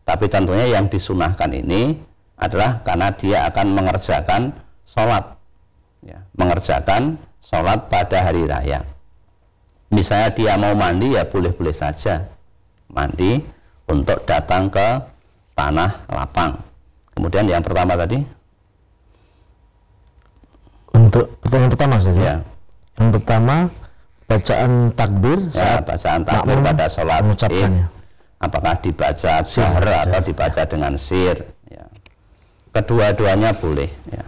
Tapi 0.03 0.27
tentunya 0.27 0.67
yang 0.67 0.91
disunahkan 0.91 1.55
ini 1.55 1.95
adalah 2.35 2.83
karena 2.83 3.15
dia 3.15 3.47
akan 3.47 3.67
mengerjakan 3.71 4.51
sholat. 4.83 5.39
Ya, 6.03 6.19
mengerjakan 6.35 7.15
sholat 7.39 7.87
pada 7.87 8.27
hari 8.27 8.43
raya. 8.43 8.83
Misalnya 9.93 10.35
dia 10.35 10.53
mau 10.59 10.75
mandi 10.75 11.15
ya 11.15 11.23
boleh-boleh 11.29 11.71
saja. 11.71 12.27
Mandi 12.91 13.39
untuk 13.87 14.27
datang 14.27 14.67
ke 14.67 14.87
tanah 15.61 15.91
lapang. 16.09 16.57
Kemudian 17.13 17.45
yang 17.45 17.61
pertama 17.61 17.93
tadi 17.93 18.25
untuk 20.97 21.37
pertanyaan 21.45 21.71
pertama 21.71 21.95
saja. 22.01 22.21
Ya. 22.21 22.35
Yang 22.97 23.09
pertama 23.21 23.55
bacaan 24.25 24.71
takbir 24.95 25.39
ya, 25.53 25.83
bacaan 25.85 26.21
takbir 26.25 26.57
pada 26.65 26.85
sholat 26.89 27.21
mengucapkannya. 27.21 27.85
Apakah 28.41 28.73
dibaca 28.81 29.45
sir 29.45 29.81
atau 29.85 30.21
dibaca 30.25 30.61
dengan 30.65 30.97
sir? 30.97 31.45
Ya. 31.69 31.85
Kedua-duanya 32.73 33.53
boleh. 33.53 33.91
Ya. 34.09 34.25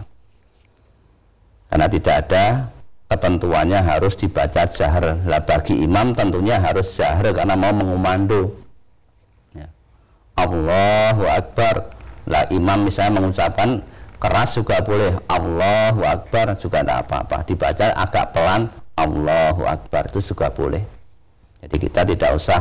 Karena 1.66 1.90
tidak 1.90 2.14
ada 2.28 2.44
ketentuannya 3.10 3.80
harus 3.82 4.14
dibaca 4.14 4.70
jahar. 4.70 5.18
Lah 5.26 5.42
bagi 5.42 5.74
imam 5.82 6.14
tentunya 6.14 6.62
harus 6.62 6.94
jahar 6.94 7.26
karena 7.34 7.58
mau 7.58 7.74
mengumando. 7.74 8.63
Allahu 10.34 11.24
Akbar. 11.26 11.94
Lah 12.24 12.48
imam 12.48 12.88
misalnya 12.88 13.20
mengucapkan 13.20 13.84
keras 14.16 14.56
juga 14.56 14.80
boleh. 14.80 15.20
Allahu 15.28 16.02
Akbar 16.02 16.56
juga 16.56 16.82
tidak 16.82 16.98
apa-apa. 17.08 17.36
Dibaca 17.44 17.86
agak 17.94 18.32
pelan 18.32 18.72
Allahu 18.96 19.68
Akbar 19.68 20.08
itu 20.08 20.20
juga 20.34 20.50
boleh. 20.50 20.82
Jadi 21.64 21.76
kita 21.80 22.04
tidak 22.04 22.30
usah 22.36 22.60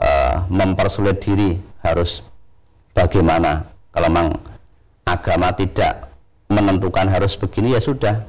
uh, 0.00 0.44
mempersulit 0.48 1.20
diri 1.20 1.60
harus 1.84 2.24
bagaimana. 2.96 3.68
Kalau 3.94 4.08
memang 4.10 4.28
agama 5.06 5.54
tidak 5.54 6.10
menentukan 6.50 7.06
harus 7.08 7.36
begini 7.36 7.76
ya 7.76 7.80
sudah. 7.80 8.24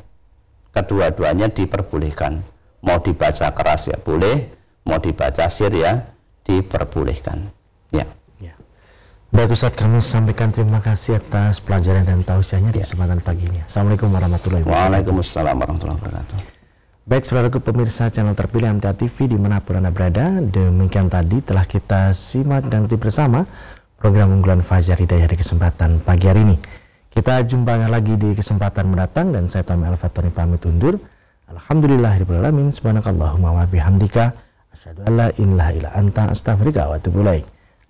Kedua-duanya 0.76 1.48
diperbolehkan. 1.50 2.44
Mau 2.84 3.00
dibaca 3.00 3.50
keras 3.56 3.90
ya 3.90 3.98
boleh 3.98 4.56
mau 4.86 5.02
dibaca 5.02 5.50
sir 5.50 5.74
ya 5.74 6.06
diperbolehkan. 6.46 7.50
Ya 7.90 8.06
Baik 9.36 9.52
Ustaz, 9.52 9.76
kami 9.76 10.00
sampaikan 10.00 10.48
terima 10.48 10.80
kasih 10.80 11.20
atas 11.20 11.60
pelajaran 11.60 12.08
dan 12.08 12.24
tausiahnya 12.24 12.72
di 12.72 12.80
kesempatan 12.80 13.20
pagi 13.20 13.44
ini. 13.52 13.60
Assalamualaikum 13.68 14.08
warahmatullahi 14.08 14.64
wabarakatuh. 14.64 14.88
Waalaikumsalam 14.88 15.56
warahmatullahi 15.60 16.00
wabarakatuh. 16.00 16.38
Baik, 17.04 17.24
saudaraku 17.28 17.60
pemirsa 17.60 18.08
channel 18.08 18.32
terpilih 18.32 18.80
MTA 18.80 18.96
TV 18.96 19.28
di 19.28 19.36
mana 19.36 19.60
pun 19.60 19.84
Anda 19.84 19.92
berada, 19.92 20.40
demikian 20.40 21.12
tadi 21.12 21.44
telah 21.44 21.68
kita 21.68 22.16
simak 22.16 22.72
dan 22.72 22.88
ikuti 22.88 22.96
bersama 22.96 23.44
program 24.00 24.32
unggulan 24.40 24.64
Fajar 24.64 25.04
Hidayah 25.04 25.28
di 25.28 25.36
kesempatan 25.36 26.00
pagi 26.00 26.32
hari 26.32 26.48
ini. 26.48 26.56
Kita 27.12 27.44
jumpa 27.44 27.92
lagi 27.92 28.16
di 28.16 28.32
kesempatan 28.40 28.88
mendatang 28.88 29.36
dan 29.36 29.52
saya 29.52 29.68
Tommy 29.68 29.92
Al-Fatoni 29.92 30.32
pamit 30.32 30.64
undur. 30.64 30.96
Alhamdulillahirrahmanirrahim. 31.52 32.72
Subhanakallahumma 32.72 33.52
wa 33.52 33.68
bihamdika. 33.68 34.32
Asyadu 34.72 35.04
an 35.04 35.12
la 35.20 35.28
ilaha 35.36 35.72
illa 35.76 35.92
anta 35.92 36.32
astaghfirullah 36.32 36.88
wa 36.88 36.96
atubu 36.96 37.20